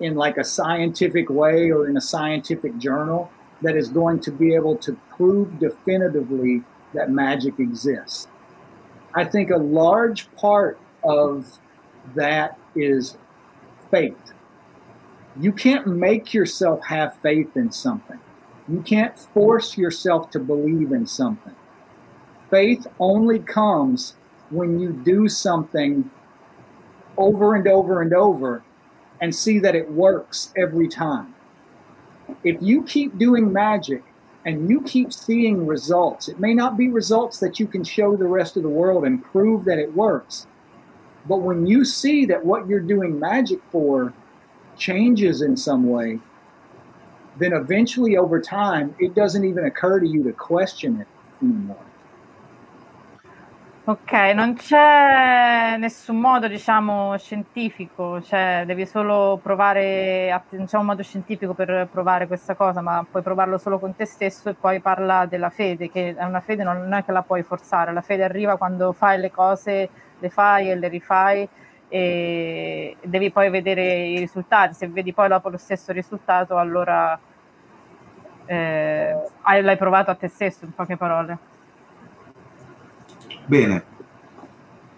[0.00, 3.30] in like a scientific way or in a scientific journal
[3.62, 8.28] that is going to be able to prove definitively that magic exists.
[9.14, 11.58] I think a large part of
[12.14, 13.16] that is
[13.90, 14.32] faith.
[15.40, 18.18] You can't make yourself have faith in something.
[18.68, 21.54] You can't force yourself to believe in something.
[22.50, 24.14] Faith only comes
[24.50, 26.10] when you do something
[27.16, 28.62] over and over and over
[29.24, 31.34] and see that it works every time.
[32.44, 34.04] If you keep doing magic
[34.44, 36.28] and you keep seeing results.
[36.28, 39.24] It may not be results that you can show the rest of the world and
[39.24, 40.46] prove that it works.
[41.26, 44.12] But when you see that what you're doing magic for
[44.76, 46.20] changes in some way,
[47.38, 51.08] then eventually over time, it doesn't even occur to you to question it
[51.42, 51.78] anymore.
[53.86, 61.02] Ok, non c'è nessun modo, diciamo, scientifico, cioè devi solo provare, non c'è un modo
[61.02, 65.26] scientifico per provare questa cosa, ma puoi provarlo solo con te stesso e poi parla
[65.26, 68.56] della fede, che è una fede non è che la puoi forzare, la fede arriva
[68.56, 71.46] quando fai le cose, le fai e le rifai
[71.88, 77.18] e devi poi vedere i risultati, se vedi poi dopo lo stesso risultato allora
[78.46, 81.52] eh, l'hai provato a te stesso, in poche parole.
[83.46, 83.84] Bene,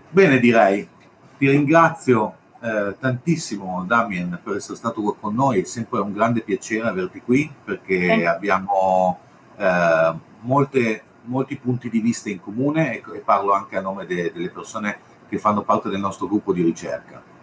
[0.09, 0.89] bene direi.
[1.37, 6.43] Ti ringrazio eh, tantissimo Damien per essere stato qua con noi, è sempre un grande
[6.43, 8.27] piacere averti qui perché eh.
[8.27, 9.19] abbiamo
[9.57, 14.31] eh, molte, molti punti di vista in comune e, e parlo anche a nome de,
[14.33, 14.97] delle persone
[15.29, 17.35] che fanno parte del nostro gruppo di ricerca.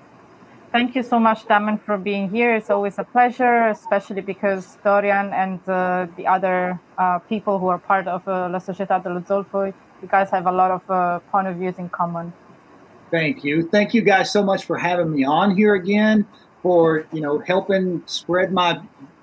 [0.72, 2.56] Thank you so much, Damien, for being here.
[2.56, 7.78] It's always a pleasure, especially because Dorian and uh, the other uh, people who are
[7.78, 9.72] part of uh, La Società dello Zolfo
[10.04, 12.32] you guys have a lot of uh, point of views in common.
[13.10, 13.68] Thank you.
[13.70, 16.28] Thank you guys so much for having me on here again,
[16.62, 18.82] for you know helping spread my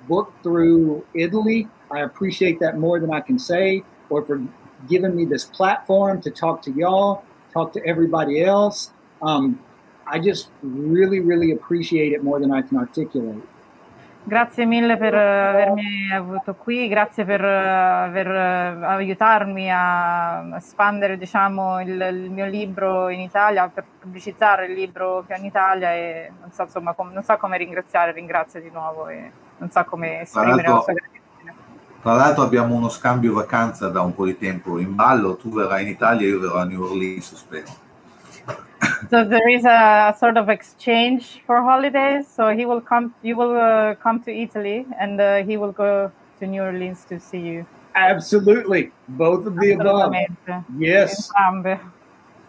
[0.09, 1.69] book through Italy.
[1.91, 4.43] I appreciate that more than I can say, or for
[4.89, 8.91] giving me this platform to talk to y'all, talk to everybody else.
[9.21, 9.61] Um,
[10.07, 13.43] I just really, really appreciate it more than I can articulate.
[14.31, 22.31] Grazie mille per avermi avuto qui, grazie per, per aiutarmi a espandere diciamo, il, il,
[22.31, 27.11] mio libro in Italia, per pubblicizzare il libro in Italia e non so, insomma, com-
[27.11, 31.55] non so come ringraziare, ringrazio di nuovo e non so come esprimere la sua gratitudine.
[32.01, 35.83] Tra l'altro abbiamo uno scambio vacanza da un po' di tempo in ballo, tu verrai
[35.83, 37.90] in Italia, io verrò a New Orleans, spero.
[39.11, 42.27] So there is a sort of exchange for holidays.
[42.29, 46.11] So he will come, you will uh, come to Italy, and uh, he will go
[46.39, 47.67] to New Orleans to see you.
[47.95, 50.15] Absolutely, both of the above.
[50.79, 51.31] Yes,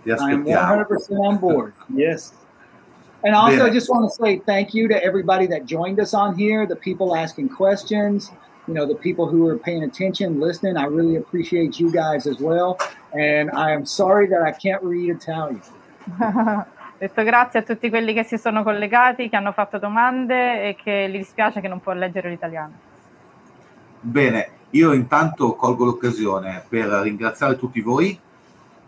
[0.05, 1.73] Yes, I am 100% on board.
[1.93, 2.33] Yes.
[3.23, 3.69] And also, Bene.
[3.69, 6.75] I just want to say thank you to everybody that joined us on here, the
[6.75, 8.31] people asking questions,
[8.67, 10.77] you know, the people who are paying attention, listening.
[10.77, 12.79] I really appreciate you guys as well.
[13.13, 15.61] And I am sorry that I can't read Italian.
[17.01, 21.09] Detto grazie a tutti quelli che si sono collegati, che hanno fatto domande e che
[21.09, 22.73] gli dispiace che non può leggere l'italiano.
[23.99, 28.19] Bene, io intanto colgo l'occasione per ringraziare tutti voi.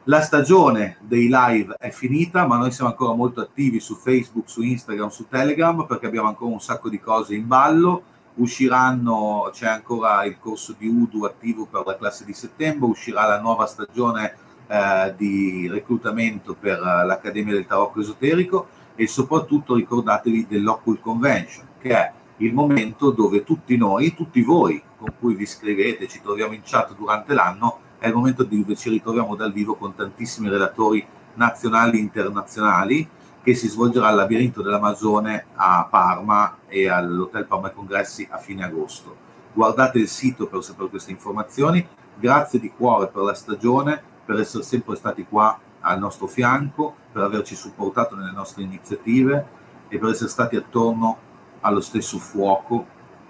[0.03, 4.61] La stagione dei live è finita, ma noi siamo ancora molto attivi su Facebook, su
[4.61, 8.03] Instagram, su Telegram perché abbiamo ancora un sacco di cose in ballo.
[8.35, 13.39] Usciranno, c'è ancora il corso di Udu attivo per la classe di settembre, uscirà la
[13.39, 14.35] nuova stagione
[14.67, 21.89] eh, di reclutamento per eh, l'Accademia del Tarocco Esoterico e soprattutto ricordatevi dell'Occult Convention, che
[21.89, 26.61] è il momento dove tutti noi, tutti voi con cui vi scrivete, ci troviamo in
[26.63, 31.05] chat durante l'anno, è il momento dove ci ritroviamo dal vivo con tantissimi relatori
[31.35, 33.07] nazionali e internazionali
[33.41, 39.15] che si svolgerà al labirinto dell'Amazone a Parma e all'Hotel Parma Congressi a fine agosto.
[39.53, 41.85] Guardate il sito per sapere queste informazioni.
[42.15, 47.23] Grazie di cuore per la stagione, per essere sempre stati qua al nostro fianco, per
[47.23, 49.45] averci supportato nelle nostre iniziative
[49.87, 51.17] e per essere stati attorno
[51.61, 52.85] allo stesso fuoco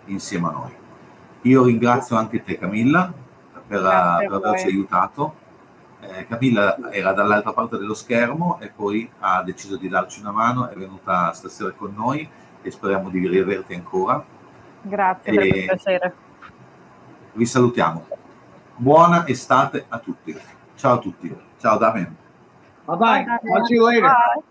[0.06, 0.72] insieme a noi.
[1.42, 3.12] Io ringrazio anche te Camilla
[3.68, 5.42] per, per averci aiutato.
[6.00, 10.68] Eh, Camilla era dall'altra parte dello schermo e poi ha deciso di darci una mano,
[10.68, 12.28] è venuta stasera con noi
[12.62, 14.24] e speriamo di riaverti ancora.
[14.82, 16.16] Grazie, per E- il piacere.
[17.34, 18.06] Vi salutiamo.
[18.76, 20.38] Buona estate a tutti.
[20.84, 21.34] Ciao a tutti.
[21.62, 22.14] Ciao Damien.
[22.86, 23.24] Bye bye.
[23.24, 24.02] Talk to you later.
[24.02, 24.44] Bye.